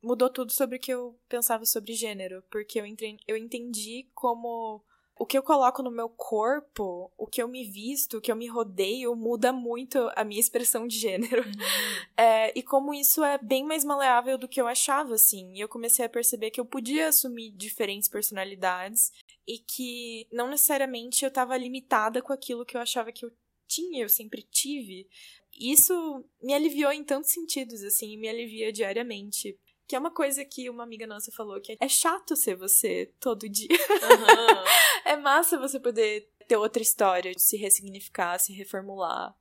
mudou 0.03 0.31
tudo 0.31 0.53
sobre 0.53 0.77
o 0.77 0.81
que 0.81 0.93
eu 0.93 1.19
pensava 1.29 1.65
sobre 1.65 1.93
gênero, 1.95 2.43
porque 2.51 2.81
eu, 2.81 2.87
entre- 2.87 3.19
eu 3.27 3.37
entendi 3.37 4.09
como 4.15 4.85
o 5.19 5.25
que 5.25 5.37
eu 5.37 5.43
coloco 5.43 5.83
no 5.83 5.91
meu 5.91 6.09
corpo, 6.11 7.11
o 7.17 7.27
que 7.27 7.43
eu 7.43 7.49
me 7.49 7.65
visto, 7.65 8.19
o 8.19 8.21
que 8.21 8.31
eu 8.31 8.37
me 8.37 8.47
rodeio, 8.47 9.17
muda 9.17 9.51
muito 9.51 10.11
a 10.15 10.23
minha 10.25 10.41
expressão 10.41 10.87
de 10.87 10.99
gênero. 10.99 11.43
É, 12.19 12.51
e 12.59 12.63
como 12.63 12.95
isso 12.95 13.23
é 13.23 13.37
bem 13.37 13.63
mais 13.63 13.85
maleável 13.85 14.39
do 14.39 14.49
que 14.49 14.59
eu 14.59 14.67
achava, 14.67 15.15
assim. 15.15 15.53
E 15.55 15.61
eu 15.61 15.69
comecei 15.69 16.03
a 16.03 16.09
perceber 16.09 16.51
que 16.51 16.59
eu 16.59 16.65
podia 16.65 17.09
assumir 17.09 17.51
diferentes 17.51 18.09
personalidades 18.09 19.13
e 19.47 19.59
que 19.59 20.27
não 20.33 20.49
necessariamente 20.49 21.25
eu 21.25 21.29
estava 21.29 21.55
limitada 21.59 22.23
com 22.23 22.33
aquilo 22.33 22.65
que 22.65 22.75
eu 22.75 22.81
achava 22.81 23.13
que 23.13 23.27
eu 23.27 23.31
tinha, 23.69 24.03
eu 24.03 24.09
sempre 24.09 24.43
tive. 24.43 25.07
Isso 25.53 26.25
me 26.43 26.55
aliviou 26.55 26.91
em 26.91 27.05
tantos 27.05 27.31
sentidos, 27.31 27.83
assim, 27.83 28.17
me 28.17 28.29
alivia 28.29 28.73
diariamente. 28.73 29.59
Que 29.87 29.95
é 29.95 29.99
uma 29.99 30.11
coisa 30.11 30.45
que 30.45 30.69
uma 30.69 30.83
amiga 30.83 31.07
nossa 31.07 31.31
falou, 31.31 31.61
que 31.61 31.77
é 31.79 31.89
chato 31.89 32.35
ser 32.35 32.57
você 32.57 33.13
todo 33.21 33.49
dia. 33.49 33.69
Aham. 34.03 34.65
É 35.07 35.17
massa 35.17 35.59
você 35.59 35.79
poder 35.81 36.29
ter 36.49 36.57
outra 36.57 36.83
história, 36.83 37.33
se 37.37 37.57
ressignificar, 37.57 38.39
se 38.39 38.53
reformular. 38.53 39.35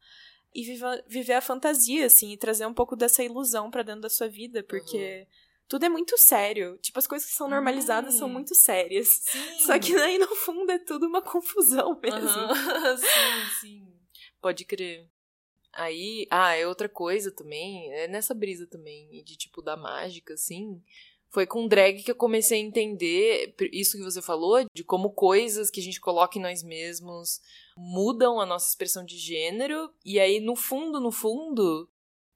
E 0.54 0.64
viva- 0.64 1.04
viver 1.08 1.34
a 1.34 1.42
fantasia, 1.42 2.06
assim, 2.06 2.32
e 2.32 2.38
trazer 2.38 2.66
um 2.66 2.74
pouco 2.74 2.96
dessa 2.96 3.22
ilusão 3.24 3.70
pra 3.70 3.84
dentro 3.84 4.02
da 4.02 4.10
sua 4.10 4.28
vida, 4.30 4.64
porque 4.64 5.28
tudo 5.68 5.86
é 5.86 5.90
muito 5.90 6.18
sério. 6.18 6.78
Tipo, 6.78 6.98
as 7.00 7.08
coisas 7.08 7.28
que 7.30 7.36
são 7.36 7.50
normalizadas 7.50 8.14
são 8.14 8.30
muito 8.30 8.56
sérias. 8.56 9.08
Sim. 9.22 9.60
Só 9.66 9.78
que 9.78 9.94
daí, 9.94 10.18
no 10.18 10.34
fundo, 10.36 10.72
é 10.72 10.80
tudo 10.80 11.08
uma 11.08 11.22
confusão 11.22 12.00
mesmo. 12.02 12.20
Aham, 12.20 12.96
sim, 12.98 13.60
sim. 13.60 13.88
Pode 14.42 14.64
crer. 14.64 15.10
Aí, 15.74 16.26
ah, 16.32 16.54
é 16.56 16.66
outra 16.66 16.88
coisa 16.88 17.32
também, 17.32 17.92
é 17.92 18.08
nessa 18.08 18.34
brisa 18.34 18.66
também, 18.66 19.22
de 19.26 19.36
tipo, 19.36 19.62
da 19.62 19.76
mágica, 19.76 20.36
assim. 20.36 20.82
Foi 21.36 21.46
com 21.46 21.68
drag 21.68 22.02
que 22.02 22.10
eu 22.10 22.16
comecei 22.16 22.62
a 22.62 22.64
entender 22.64 23.54
isso 23.74 23.98
que 23.98 24.04
você 24.06 24.22
falou, 24.22 24.66
de 24.74 24.86
como 24.86 25.12
coisas 25.12 25.70
que 25.70 25.82
a 25.82 25.84
gente 25.84 26.00
coloca 26.00 26.40
em 26.40 26.42
nós 26.42 26.64
mesmos 26.64 27.42
mudam 27.78 28.40
a 28.40 28.46
nossa 28.46 28.70
expressão 28.70 29.04
de 29.04 29.18
gênero. 29.18 29.94
E 30.06 30.18
aí, 30.18 30.40
no 30.40 30.56
fundo, 30.56 30.98
no 30.98 31.12
fundo, 31.12 31.90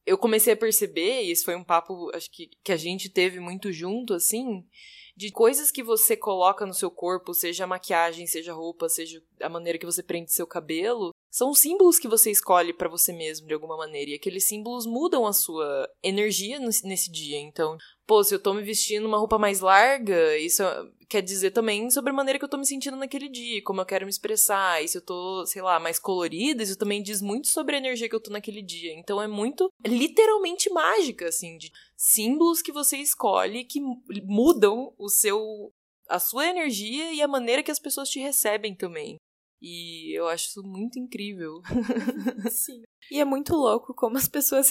eu 0.05 0.17
comecei 0.17 0.51
a 0.51 0.57
perceber, 0.57 1.23
e 1.23 1.31
esse 1.31 1.45
foi 1.45 1.55
um 1.55 1.63
papo, 1.63 2.13
acho 2.13 2.29
que, 2.29 2.49
que 2.61 2.73
a 2.73 2.75
gente 2.75 3.07
teve 3.09 3.39
muito 3.39 3.71
junto, 3.71 4.13
assim, 4.13 4.67
de 5.15 5.31
coisas 5.31 5.71
que 5.71 5.81
você 5.81 6.17
coloca 6.17 6.65
no 6.65 6.73
seu 6.73 6.91
corpo, 6.91 7.33
seja 7.33 7.63
a 7.63 7.67
maquiagem, 7.67 8.27
seja 8.27 8.51
a 8.51 8.55
roupa, 8.55 8.89
seja 8.89 9.23
a 9.41 9.47
maneira 9.47 9.79
que 9.79 9.85
você 9.85 10.03
prende 10.03 10.33
seu 10.33 10.45
cabelo, 10.45 11.11
são 11.29 11.53
símbolos 11.53 11.99
que 11.99 12.07
você 12.07 12.31
escolhe 12.31 12.73
pra 12.73 12.89
você 12.89 13.13
mesmo 13.13 13.47
de 13.47 13.53
alguma 13.53 13.77
maneira. 13.77 14.11
E 14.11 14.15
aqueles 14.15 14.47
símbolos 14.47 14.85
mudam 14.85 15.25
a 15.25 15.33
sua 15.33 15.87
energia 16.03 16.59
nesse 16.59 17.11
dia. 17.11 17.39
Então, 17.39 17.77
pô, 18.07 18.23
se 18.23 18.33
eu 18.33 18.39
tô 18.39 18.53
me 18.53 18.63
vestindo 18.63 19.05
uma 19.07 19.17
roupa 19.17 19.37
mais 19.37 19.59
larga, 19.59 20.37
isso 20.37 20.63
quer 21.07 21.21
dizer 21.21 21.51
também 21.51 21.89
sobre 21.89 22.11
a 22.11 22.13
maneira 22.13 22.37
que 22.37 22.45
eu 22.45 22.49
tô 22.49 22.57
me 22.57 22.65
sentindo 22.65 22.95
naquele 22.97 23.27
dia, 23.29 23.63
como 23.63 23.81
eu 23.81 23.85
quero 23.85 24.05
me 24.05 24.09
expressar. 24.11 24.83
E 24.83 24.87
se 24.87 24.97
eu 24.97 25.01
tô, 25.05 25.45
sei 25.45 25.61
lá, 25.61 25.79
mais 25.79 25.97
colorida, 25.99 26.61
isso 26.63 26.77
também 26.77 27.01
diz 27.01 27.21
muito 27.21 27.47
sobre 27.47 27.75
a 27.75 27.79
energia 27.79 28.07
que 28.09 28.15
eu 28.15 28.21
tô 28.21 28.31
naquele 28.31 28.61
dia. 28.61 28.93
Então 28.93 29.21
é 29.21 29.27
muito 29.27 29.69
literalmente 29.85 30.69
mágica, 30.69 31.27
assim, 31.27 31.57
de 31.57 31.71
símbolos 31.97 32.61
que 32.61 32.71
você 32.71 32.97
escolhe 32.97 33.63
que 33.65 33.79
mu- 33.81 34.01
mudam 34.23 34.93
o 34.97 35.09
seu 35.09 35.71
a 36.07 36.17
sua 36.17 36.47
energia 36.47 37.13
e 37.13 37.21
a 37.21 37.27
maneira 37.27 37.61
que 37.61 37.69
as 37.69 37.77
pessoas 37.77 38.09
te 38.09 38.19
recebem 38.19 38.73
também. 38.75 39.17
E 39.61 40.17
eu 40.17 40.27
acho 40.27 40.47
isso 40.47 40.63
muito 40.63 40.97
incrível. 40.97 41.61
Sim. 42.49 42.83
E 43.11 43.19
é 43.19 43.25
muito 43.25 43.53
louco 43.55 43.93
como 43.93 44.17
as 44.17 44.27
pessoas 44.27 44.69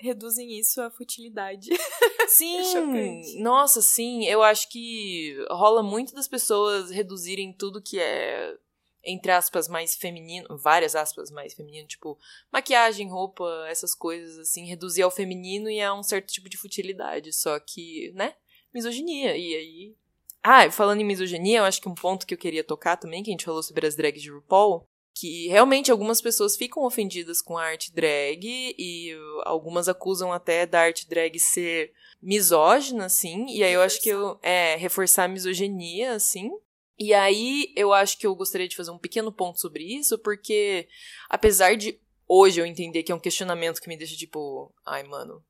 reduzem 0.00 0.58
isso 0.58 0.80
à 0.80 0.90
futilidade. 0.90 1.68
Sim, 2.28 2.64
chocante. 2.64 3.38
nossa, 3.40 3.82
sim. 3.82 4.24
Eu 4.24 4.42
acho 4.42 4.70
que 4.70 5.36
rola 5.50 5.82
muito 5.82 6.14
das 6.14 6.26
pessoas 6.26 6.90
reduzirem 6.90 7.52
tudo 7.52 7.82
que 7.82 7.98
é, 7.98 8.56
entre 9.04 9.32
aspas, 9.32 9.68
mais 9.68 9.96
feminino, 9.96 10.56
várias 10.56 10.94
aspas 10.94 11.30
mais 11.30 11.52
feminino, 11.52 11.86
tipo 11.86 12.18
maquiagem, 12.50 13.10
roupa, 13.10 13.44
essas 13.68 13.94
coisas 13.94 14.38
assim, 14.38 14.64
reduzir 14.64 15.02
ao 15.02 15.10
feminino 15.10 15.68
e 15.68 15.80
a 15.80 15.92
um 15.92 16.02
certo 16.02 16.32
tipo 16.32 16.48
de 16.48 16.56
futilidade. 16.56 17.32
Só 17.34 17.58
que, 17.60 18.12
né? 18.14 18.34
Misoginia. 18.72 19.36
E 19.36 19.54
aí. 19.54 19.96
Ah, 20.42 20.70
falando 20.70 21.00
em 21.00 21.04
misoginia, 21.04 21.58
eu 21.58 21.64
acho 21.64 21.80
que 21.80 21.88
um 21.88 21.94
ponto 21.94 22.26
que 22.26 22.34
eu 22.34 22.38
queria 22.38 22.64
tocar 22.64 22.96
também, 22.96 23.22
que 23.22 23.30
a 23.30 23.32
gente 23.32 23.44
falou 23.44 23.62
sobre 23.62 23.86
as 23.86 23.94
drags 23.94 24.20
de 24.20 24.30
RuPaul, 24.30 24.84
que 25.14 25.46
realmente 25.48 25.90
algumas 25.90 26.20
pessoas 26.20 26.56
ficam 26.56 26.84
ofendidas 26.84 27.40
com 27.40 27.56
a 27.56 27.64
arte 27.64 27.92
drag 27.92 28.44
e 28.78 29.14
algumas 29.44 29.88
acusam 29.88 30.32
até 30.32 30.66
da 30.66 30.80
arte 30.80 31.08
drag 31.08 31.38
ser 31.38 31.92
misógina, 32.20 33.06
assim, 33.06 33.46
e 33.48 33.62
aí 33.62 33.72
eu 33.72 33.82
acho 33.82 34.00
que 34.00 34.08
eu. 34.08 34.38
É, 34.42 34.76
reforçar 34.76 35.24
a 35.24 35.28
misoginia, 35.28 36.12
assim. 36.12 36.50
E 36.98 37.12
aí 37.12 37.72
eu 37.76 37.92
acho 37.92 38.18
que 38.18 38.26
eu 38.26 38.34
gostaria 38.34 38.68
de 38.68 38.76
fazer 38.76 38.90
um 38.90 38.98
pequeno 38.98 39.32
ponto 39.32 39.60
sobre 39.60 39.82
isso, 39.84 40.18
porque 40.18 40.88
apesar 41.28 41.76
de 41.76 41.98
hoje 42.28 42.60
eu 42.60 42.66
entender 42.66 43.02
que 43.02 43.10
é 43.12 43.14
um 43.14 43.20
questionamento 43.20 43.80
que 43.80 43.88
me 43.88 43.96
deixa 43.96 44.16
tipo, 44.16 44.72
ai, 44.84 45.02
mano, 45.02 45.42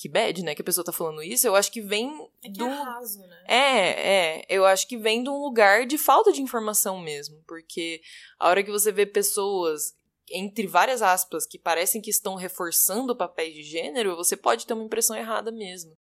que 0.00 0.08
bad, 0.08 0.42
né? 0.42 0.54
Que 0.54 0.62
a 0.62 0.64
pessoa 0.64 0.82
tá 0.82 0.92
falando 0.92 1.22
isso, 1.22 1.46
eu 1.46 1.54
acho 1.54 1.70
que 1.70 1.82
vem 1.82 2.10
É 2.42 2.46
que 2.46 2.52
do. 2.52 2.64
é 2.64 2.70
raso, 2.70 3.20
né? 3.26 3.44
É, 3.46 4.38
é. 4.38 4.46
Eu 4.48 4.64
acho 4.64 4.88
que 4.88 4.96
vem 4.96 5.22
de 5.22 5.28
um 5.28 5.42
lugar 5.42 5.84
de 5.86 5.98
falta 5.98 6.32
de 6.32 6.40
informação 6.40 6.98
mesmo. 6.98 7.42
Porque 7.46 8.00
a 8.38 8.48
hora 8.48 8.64
que 8.64 8.70
você 8.70 8.90
vê 8.90 9.04
pessoas, 9.04 9.92
entre 10.30 10.66
várias 10.66 11.02
aspas, 11.02 11.44
que 11.46 11.58
parecem 11.58 12.00
que 12.00 12.08
estão 12.08 12.34
reforçando 12.34 13.14
papéis 13.14 13.54
de 13.54 13.62
gênero, 13.62 14.16
você 14.16 14.38
pode 14.38 14.66
ter 14.66 14.72
uma 14.72 14.84
impressão 14.84 15.14
errada 15.14 15.52
mesmo. 15.52 15.92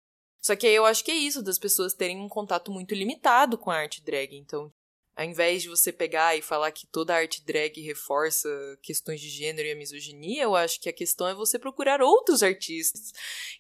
Só 0.40 0.54
que 0.54 0.68
aí 0.68 0.74
eu 0.76 0.86
acho 0.86 1.04
que 1.04 1.10
é 1.10 1.16
isso, 1.16 1.42
das 1.42 1.58
pessoas 1.58 1.92
terem 1.92 2.20
um 2.20 2.28
contato 2.28 2.70
muito 2.70 2.94
limitado 2.94 3.58
com 3.58 3.68
a 3.68 3.78
arte 3.78 4.00
drag. 4.04 4.36
Então, 4.36 4.70
ao 5.18 5.24
invés 5.24 5.62
de 5.62 5.68
você 5.68 5.92
pegar 5.92 6.36
e 6.36 6.40
falar 6.42 6.70
que 6.70 6.86
toda 6.86 7.12
arte 7.14 7.44
drag 7.44 7.80
reforça 7.82 8.48
questões 8.80 9.20
de 9.20 9.28
gênero 9.28 9.66
e 9.66 9.72
a 9.72 9.76
misoginia, 9.76 10.44
eu 10.44 10.54
acho 10.54 10.80
que 10.80 10.88
a 10.88 10.92
questão 10.92 11.26
é 11.26 11.34
você 11.34 11.58
procurar 11.58 12.00
outros 12.00 12.40
artistas 12.40 13.12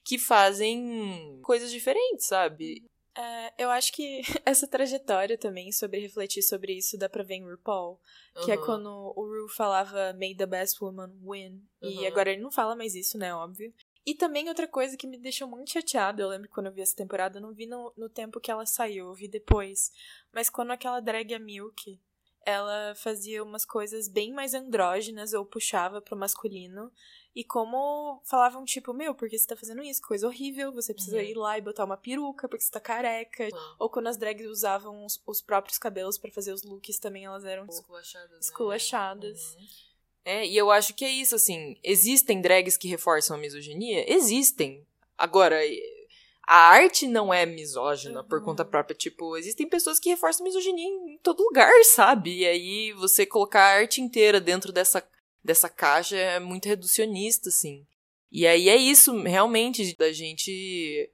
que 0.04 0.16
fazem 0.18 1.40
coisas 1.42 1.70
diferentes, 1.72 2.26
sabe? 2.26 2.84
É, 3.16 3.64
eu 3.64 3.70
acho 3.70 3.92
que 3.92 4.20
essa 4.46 4.68
trajetória 4.68 5.36
também 5.36 5.72
sobre 5.72 5.98
refletir 5.98 6.42
sobre 6.42 6.74
isso 6.74 6.96
dá 6.96 7.08
pra 7.08 7.24
ver 7.24 7.34
em 7.34 7.44
RuPaul. 7.50 8.00
Que 8.44 8.52
é 8.52 8.56
Uhum. 8.56 8.64
quando 8.64 8.88
o 9.16 9.22
Ru 9.26 9.48
falava 9.48 10.12
May 10.12 10.36
the 10.36 10.46
best 10.46 10.80
woman 10.80 11.10
win. 11.24 11.60
E 11.82 11.98
Uhum. 11.98 12.06
agora 12.06 12.30
ele 12.30 12.40
não 12.40 12.52
fala 12.52 12.76
mais 12.76 12.94
isso, 12.94 13.18
né? 13.18 13.34
Óbvio. 13.34 13.74
E 14.10 14.14
também 14.14 14.48
outra 14.48 14.66
coisa 14.66 14.96
que 14.96 15.06
me 15.06 15.18
deixou 15.18 15.46
muito 15.46 15.70
chateada, 15.70 16.22
eu 16.22 16.28
lembro 16.28 16.48
que 16.48 16.54
quando 16.54 16.66
eu 16.66 16.72
vi 16.72 16.80
essa 16.80 16.96
temporada, 16.96 17.38
eu 17.38 17.42
não 17.42 17.52
vi 17.52 17.66
no, 17.66 17.92
no 17.96 18.08
tempo 18.08 18.40
que 18.40 18.50
ela 18.50 18.64
saiu, 18.64 19.08
eu 19.08 19.14
vi 19.14 19.28
depois. 19.28 19.92
Mas 20.32 20.48
quando 20.48 20.70
aquela 20.70 21.00
drag 21.00 21.34
a 21.34 21.38
Milk, 21.38 22.00
ela 22.46 22.94
fazia 22.94 23.42
umas 23.42 23.66
coisas 23.66 24.08
bem 24.08 24.32
mais 24.32 24.54
andrógenas 24.54 25.34
ou 25.34 25.44
puxava 25.44 26.00
pro 26.00 26.16
masculino. 26.16 26.90
E 27.34 27.44
como 27.44 28.22
falavam, 28.24 28.64
tipo, 28.64 28.94
meu, 28.94 29.14
por 29.14 29.28
que 29.28 29.38
você 29.38 29.46
tá 29.46 29.54
fazendo 29.54 29.82
isso? 29.82 30.00
Coisa 30.02 30.26
horrível, 30.26 30.72
você 30.72 30.94
precisa 30.94 31.18
Uhum. 31.18 31.22
ir 31.22 31.34
lá 31.34 31.58
e 31.58 31.60
botar 31.60 31.84
uma 31.84 31.96
peruca 31.96 32.48
porque 32.48 32.64
você 32.64 32.70
tá 32.70 32.80
careca. 32.80 33.44
Uhum. 33.44 33.74
Ou 33.78 33.90
quando 33.90 34.06
as 34.08 34.16
drags 34.16 34.48
usavam 34.48 35.04
os, 35.04 35.22
os 35.26 35.42
próprios 35.42 35.76
cabelos 35.78 36.16
pra 36.16 36.32
fazer 36.32 36.52
os 36.52 36.62
looks, 36.62 36.98
também 36.98 37.26
elas 37.26 37.44
eram 37.44 37.66
Esculachadas. 37.66 38.30
né? 38.30 38.38
esculachadas. 38.40 39.54
Uhum. 39.54 39.66
É, 40.28 40.46
e 40.46 40.54
eu 40.58 40.70
acho 40.70 40.92
que 40.92 41.06
é 41.06 41.10
isso, 41.10 41.34
assim. 41.34 41.74
Existem 41.82 42.42
drags 42.42 42.76
que 42.76 42.86
reforçam 42.86 43.34
a 43.34 43.40
misoginia? 43.40 44.04
Existem. 44.12 44.86
Agora, 45.16 45.58
a 46.46 46.54
arte 46.68 47.06
não 47.06 47.32
é 47.32 47.46
misógina 47.46 48.22
por 48.22 48.40
Uhum. 48.40 48.44
conta 48.44 48.62
própria. 48.62 48.94
Tipo, 48.94 49.38
existem 49.38 49.66
pessoas 49.66 49.98
que 49.98 50.10
reforçam 50.10 50.44
misoginia 50.44 50.84
em 50.86 51.16
todo 51.22 51.42
lugar, 51.42 51.72
sabe? 51.96 52.40
E 52.40 52.46
aí 52.46 52.92
você 52.92 53.24
colocar 53.24 53.62
a 53.62 53.76
arte 53.78 54.02
inteira 54.02 54.38
dentro 54.38 54.70
dessa, 54.70 55.02
dessa 55.42 55.66
caixa 55.70 56.14
é 56.14 56.38
muito 56.38 56.66
reducionista, 56.66 57.48
assim. 57.48 57.86
E 58.30 58.46
aí 58.46 58.68
é 58.68 58.76
isso, 58.76 59.18
realmente, 59.22 59.96
da 59.96 60.12
gente 60.12 61.10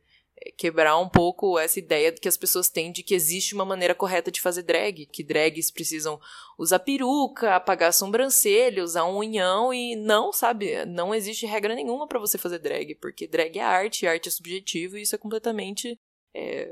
quebrar 0.57 0.99
um 0.99 1.09
pouco 1.09 1.59
essa 1.59 1.79
ideia 1.79 2.13
que 2.13 2.29
as 2.29 2.37
pessoas 2.37 2.69
têm 2.69 2.93
de 2.93 3.03
que 3.03 3.15
existe 3.15 3.55
uma 3.55 3.65
maneira 3.65 3.95
correta 3.95 4.31
de 4.31 4.41
fazer 4.41 4.63
drag, 4.63 5.07
que 5.07 5.25
drags 5.25 5.71
precisam 5.71 6.21
usar 6.59 6.79
peruca, 6.79 7.55
apagar 7.55 7.89
a 7.89 7.93
sobrancelha, 7.93 8.85
usar 8.85 9.05
um 9.05 9.19
unhão 9.19 9.73
e 9.73 9.97
não, 9.97 10.33
sabe? 10.33 10.85
Não 10.87 11.15
existe 11.15 11.47
regra 11.47 11.75
nenhuma 11.75 12.07
pra 12.07 12.19
você 12.19 12.39
fazer 12.39 12.59
drag, 12.59 12.95
porque 12.97 13.27
drag 13.27 13.59
é 13.59 13.63
arte, 13.63 14.07
arte 14.07 14.29
é 14.29 14.33
subjetivo 14.33 14.97
e 14.97 15.03
isso 15.03 15.15
é 15.15 15.19
completamente 15.19 15.99
é, 16.35 16.71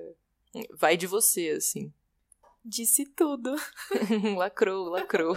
vai 0.78 0.96
de 0.96 1.06
você, 1.06 1.50
assim. 1.50 1.92
Disse 2.64 3.06
tudo. 3.06 3.54
lacrou, 4.36 4.88
lacrou. 4.88 5.34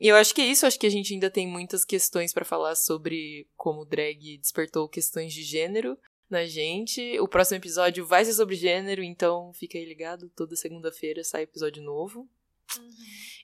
e 0.00 0.08
eu 0.08 0.16
acho 0.16 0.34
que 0.34 0.40
é 0.40 0.46
isso, 0.46 0.66
acho 0.66 0.78
que 0.78 0.86
a 0.86 0.90
gente 0.90 1.14
ainda 1.14 1.30
tem 1.30 1.46
muitas 1.46 1.84
questões 1.84 2.32
pra 2.32 2.44
falar 2.44 2.74
sobre 2.74 3.46
como 3.56 3.84
drag 3.84 4.38
despertou 4.38 4.88
questões 4.88 5.32
de 5.32 5.42
gênero 5.42 5.96
na 6.30 6.46
gente. 6.46 7.18
O 7.20 7.28
próximo 7.28 7.58
episódio 7.58 8.06
vai 8.06 8.24
ser 8.24 8.32
sobre 8.34 8.54
gênero, 8.54 9.02
então 9.02 9.52
fica 9.52 9.76
aí 9.76 9.84
ligado, 9.84 10.30
toda 10.30 10.56
segunda-feira 10.56 11.24
sai 11.24 11.42
episódio 11.42 11.82
novo. 11.82 12.28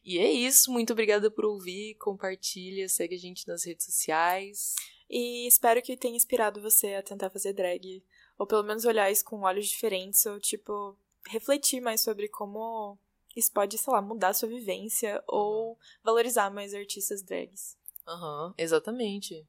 E 0.04 0.18
é 0.18 0.30
isso, 0.30 0.70
muito 0.70 0.92
obrigada 0.92 1.30
por 1.30 1.44
ouvir, 1.44 1.96
compartilha, 1.96 2.88
segue 2.88 3.16
a 3.16 3.18
gente 3.18 3.46
nas 3.48 3.64
redes 3.64 3.86
sociais. 3.86 4.74
E 5.08 5.46
espero 5.46 5.82
que 5.82 5.96
tenha 5.96 6.16
inspirado 6.16 6.60
você 6.60 6.94
a 6.94 7.02
tentar 7.02 7.30
fazer 7.30 7.52
drag. 7.52 8.02
Ou 8.38 8.46
pelo 8.46 8.62
menos 8.62 8.84
olhar 8.84 9.10
isso 9.10 9.24
com 9.24 9.42
olhos 9.42 9.66
diferentes. 9.66 10.24
Ou, 10.26 10.40
tipo, 10.40 10.96
refletir 11.28 11.80
mais 11.80 12.00
sobre 12.00 12.28
como 12.28 12.98
isso 13.34 13.52
pode, 13.52 13.78
sei 13.78 13.92
lá, 13.92 14.02
mudar 14.02 14.28
a 14.28 14.34
sua 14.34 14.48
vivência. 14.48 15.22
Ou 15.26 15.78
valorizar 16.02 16.50
mais 16.50 16.74
artistas 16.74 17.22
drags. 17.22 17.76
Aham, 18.06 18.54
exatamente. 18.58 19.46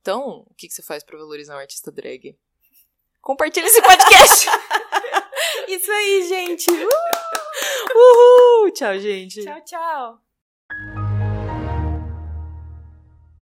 Então, 0.00 0.46
o 0.50 0.54
que, 0.54 0.68
que 0.68 0.74
você 0.74 0.82
faz 0.82 1.02
pra 1.02 1.18
valorizar 1.18 1.54
um 1.54 1.60
artista 1.60 1.90
drag? 1.92 2.36
Compartilha 3.24 3.64
esse 3.66 3.80
podcast! 3.80 4.46
Isso 5.66 5.90
aí, 5.90 6.28
gente! 6.28 6.70
Uhul! 7.96 8.70
Tchau, 8.72 8.98
gente! 8.98 9.42
Tchau, 9.42 9.60
tchau! 9.64 10.23